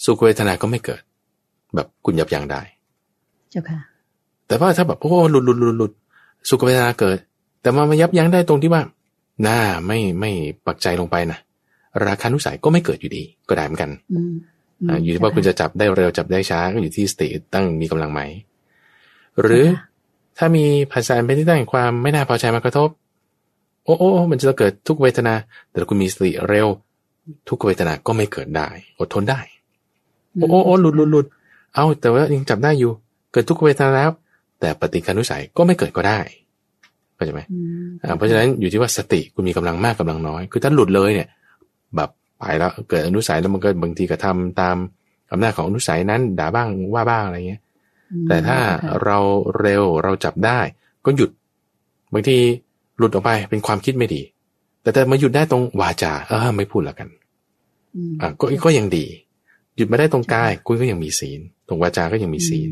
[0.04, 1.02] สุขเวทนาก็ไม่เกิด
[1.74, 2.62] แบบคุณยับยั้งได้
[3.50, 3.78] เจ้าค่ะ
[4.46, 5.92] แต่ว่าถ้าแบบโอ้หลุดหลุดหลุดหลุด
[6.48, 7.18] สุขเวทนาเกิด
[7.62, 8.82] แต่มามายับยั้งได้ตรงที่ว่า
[9.42, 10.30] หน้าไม่ไม่
[10.66, 11.38] ปักใจลงไปนะ
[12.06, 13.90] ราคานุสัยก็ไม่เกิดอยู่ดี ก็ได้เหมือนกัน
[15.02, 18.20] อยู่ที่ว่าคุณจะจับได้เร็วจับได้ช้าก็อยู่ที่สติตั้งมีกำลังไหม
[19.40, 19.66] หรือ
[20.38, 22.88] ถ้ามีภาษาเป็นที่ตั้งความไม่น่าพอใจมากระทบ
[23.84, 25.34] โอ้โอ้มันจะเกิดทุกเวทนา
[25.70, 26.68] แต่คุณมีสติเร็ว
[27.48, 28.68] ทุกเวทนาก็ไม่เกิดได้
[28.98, 29.40] อดทนได้
[30.38, 31.26] โอ้โอ้หลุดหลุดหลุด
[31.74, 32.92] เอาแต่ว่ายังจับได้อยู่
[33.32, 34.10] เกิดทุกเวทนาแล้ว
[34.60, 36.18] แต่ปฏิการนุสัยก็ไม่เกิดก็ได้
[37.14, 37.40] เข้าใจไหม
[38.16, 41.28] เพราะฉะนั้นอยู่ที่ว่าสติคุณมีกำลังมากกำลังน้อย คือถ้าหลุดเลยเนี่ย
[41.96, 42.10] แบบ
[42.40, 44.76] ไปแล้วเกิดอนุสัยแล้วมันก็บางทีก็ทำตาม
[45.32, 47.62] อำนาจของอนุสัยนั้นด่าบ้างว่าบ้างอะไรเงี้ย
[48.28, 48.58] แต่ถ้า
[49.04, 49.18] เรา
[49.60, 50.58] เร็วเราจับได้
[51.04, 51.30] ก็หยุด
[52.12, 52.36] บางที
[52.98, 54.22] หลุดออกไปเป็นความคิดไม่ดี
[54.82, 57.08] แต่แต่มาหยุดได้ตรงวาจาเออไม่พูดแล้วกัน
[58.20, 59.06] อ่าก็ก็ยังดี
[59.76, 62.70] หยุดไม่ได้ตรงกายคุณก็ยังมีศีล ตรงวาจาก็ยังมีศีล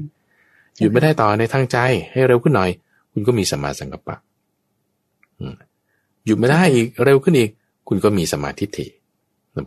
[0.81, 1.77] หยุดไม่ได้ต่อในทางใจ
[2.12, 2.71] ให้เร็วขึ้นหน่อย
[3.12, 4.16] คุณก็มีสมาสังกัปปะ
[6.27, 7.51] หยุดไม่ได้อีกเร็วขึ้นอีก
[7.89, 8.87] คุณก็มีสมาธิฐิ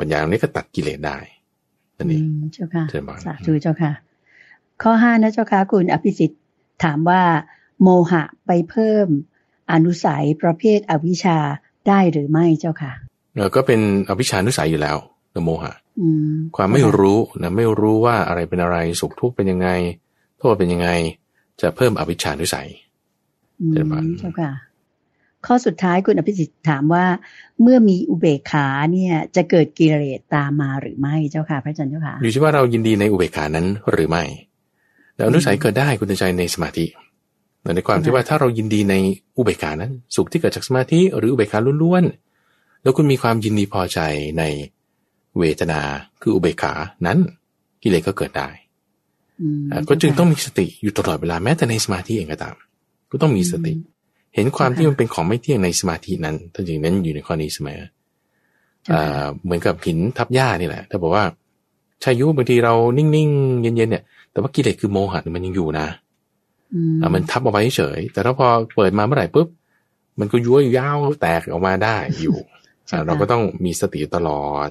[0.02, 1.18] ปัญญาตรงนี้ก็ตัดกิเลสได้
[1.98, 2.24] นั่นเอง
[2.54, 2.84] เจ้าค่ะ
[3.26, 3.92] สาธุเจ้าค่ะ
[4.84, 6.42] ข้อห้านะเจ้าค่ะคุณอภิสิทธิ์
[6.84, 7.22] ถามว่า
[7.82, 9.08] โมหะไปเพิ่ม
[9.72, 11.38] อนุสัยประเภทอวิชชา
[11.88, 12.92] ได้หรือไม่เจ้าค่ะ
[13.36, 13.80] เออก็เป็น
[14.10, 14.98] อวิชานุสัยอยู่แล้ว
[15.46, 15.74] โมหะ
[16.56, 19.70] ความไม่รู้นะไม่รู้ว่าอะไรเป็นอะไรสุขทุกข์เป็นยังไง
[20.40, 20.90] โทษเป็นยังไง
[21.62, 22.70] จะเพิ่มอวิชชานุสัย
[23.72, 24.52] เจ้าค่ะ
[25.46, 27.06] ข้อสุดท้ายคุณอภิสิทธิ์ถามว่า
[27.62, 34.24] เมื่อมีอุเบกขาเนี่ยจะเกิดกิเลสตามมาหรือไม่เจ้าค่ะพระอาจารย์เจ้าค่ะอยู่ที่ว่าเรายินดีในอุเบกขานั้นหรือไม่
[35.16, 36.86] แต่อนุสัยเกิดได้คุณใจในสมาธิ
[37.76, 38.96] ในความที่ว่าถ้าเรายินดีใน
[39.38, 44.00] อุเบกขานั้นสุขที่เกิดจากสมาธิหรืออุเบกขาล้วนๆแล้วคุณมีความยินดีพอใจ
[44.40, 44.44] ใน
[45.40, 45.82] เวทนา
[46.22, 46.74] คืออุเบกขา
[47.06, 47.18] นั้น
[47.84, 48.50] กิเลสก็เกิดได้
[49.90, 52.56] ก็จึงต้องมีสติอยู่ตลอดเวลาแม้แต่ในสมาธิเองก็ตาม
[53.12, 53.74] ก็ต้องมีสติ
[54.36, 57.80] เห็นความที่มันเป็นของไม่เที่ยงในสมาธินั้นท่านจึงนั้นอยู่ในข้อนี้เสมอ
[59.44, 61.26] เหมือนกับหินทับหญ้านี่แหละถ้าบอกว่า
[62.04, 65.88] ชายุบางทีเรานิ่งๆ เย็นๆเนี่ย แต่ว่ากิเลสคือโมหะมันยังอยู่นะ
[66.74, 69.48] อืมอะมันทับเอาไว้เฉย แต่ถ้าพอเปิดมาเมื่อไหร่ปุ๊บ
[70.20, 72.38] มันก็ย้วยยาวแตกออกมาได้อยู่
[72.92, 74.70] อะเราก็ต้องมีสติตลอด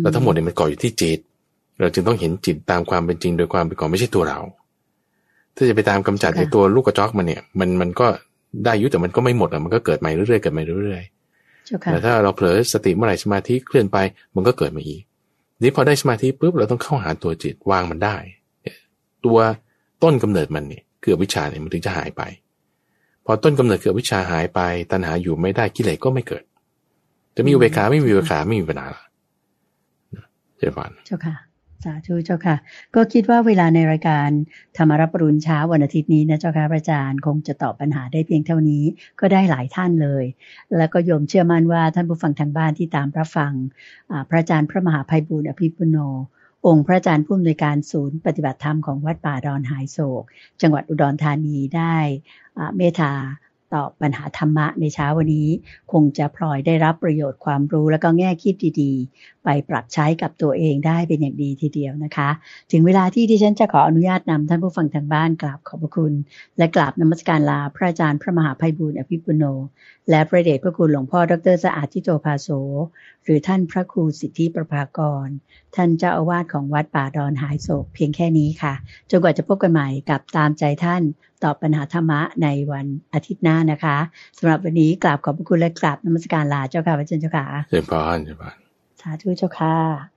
[0.00, 1.20] แล้วทั้งหมดเนี่ยมันก่ออยู่ที่จิต
[1.80, 4.40] เราจึงต้องเห็นจิตตามความเป็นจริงโดยความเป็นก่อนไม่ใช่ตัวเรา
[5.54, 8.06] ถ้าจะไปตามกำจัดไอ้ตัวลูกกระจอกมันเนี่ย มันมันก็
[8.64, 11.02] ได้อยุแต่มันก็ไม่หมดอะมันก็เกิดใหม่เรื่อยๆเกิดใหม่เรื่อย
[11.66, 13.98] เจ้าๆค่ะแต่ถ้าเราเผลอสติเมื่อไหร่สมาธิเคลื่อนไป
[14.34, 15.02] มันก็เกิดมาอีก
[15.62, 18.16] นี่พอได้สมาธิปุ๊บเราต้องเข้าหาตัวจิตวางมันได้
[18.62, 18.76] เนี่ย
[19.24, 19.38] ตัว
[20.02, 22.22] ต้นกำเนิดมันเนี่ยคืออวิชชาเนี่ยมันถึงจะหายไป
[23.24, 26.44] พอต้นกำเนิดคืออวิชชาหายไป ตัณหาอยู่ไม่ได้กิเลสก็ไม่เกิด
[27.36, 29.02] จะมีอุเบกขาไม่มีอุเบกขาไม่มีปัญหาละ
[30.16, 30.26] นะ
[30.58, 31.34] เจ้าฟันเจ้าค่ะ
[31.84, 32.56] สาธุเจ้าค่ะ
[32.94, 34.28] ก็คิดว่าเวลาในรายการ
[34.76, 38.84] ธรรมรับปรุณเช้าวันอาทิตย์นี้นะเจ้าค่ะพระอาจารย์คงจะตอบปัญหาได้เพียงเท่านี้
[39.20, 40.24] ก็ได้หลายท่านเลย
[40.76, 43.52] แล้วก็โยมเชื่อมั่นว่าท่านผู้ฟังทางบ้านที่ตามรับฟัง
[44.10, 45.98] อ่าพระอาจารย์พระมหาภัยบูลย์อภิปุโน
[46.66, 50.22] องค์พระอาจารย์ผู้อำนวยการศูนย์ปฏิบัติธรรมของวัดป่าดอนหายโศก
[50.62, 51.96] จังหวัดอุดรธานีได้
[52.58, 53.12] อ่าเมตตา
[53.74, 55.48] ตอบปัญหาธรรมะในเช้าวันนี้
[55.92, 62.30] คงจะพลอยได้รับประโยชน์ความรู้แล้วก็แง่คิดดีๆ ไปปรับใช้กับตัวเองได้เป็นอย่างดีทีเดียวนะคะ
[62.72, 66.12] ถึงเวลาที่ดิฉันจะขออนุญาตนำท่านผู้ฟังทางบ้านกราบขอบพระคุณ
[66.58, 69.44] และกราบนมัสการลาพระอาจารย์พระมหาภัยบูลอภิปุโน
[70.10, 72.48] และพระเดชพระคุณหลวงพ่อดรสะอาดทิโตภาโส
[73.24, 75.28] หรือท่านพระครูสิทธิประภากร
[75.74, 78.74] ท่านเจ้าอาวาสของวัดป่าดอนหายโศกเพียงแค่นี้ค่ะ
[79.10, 81.02] จนกว่าจะพบกันใหม่กับตามใจท่าน
[81.44, 83.96] ตอบปัญหาธรรมะในวันอาทิตย์หน้านะคะ
[84.38, 88.56] สำหรับวันนี้กราบขอบพระคุณและกราบนมัสการลาเจ้าค่ะพระอาจารย์เจ้าค่ะเจ้าพานเจ้าพาน
[89.00, 90.15] สาธุเจ้าค่ะ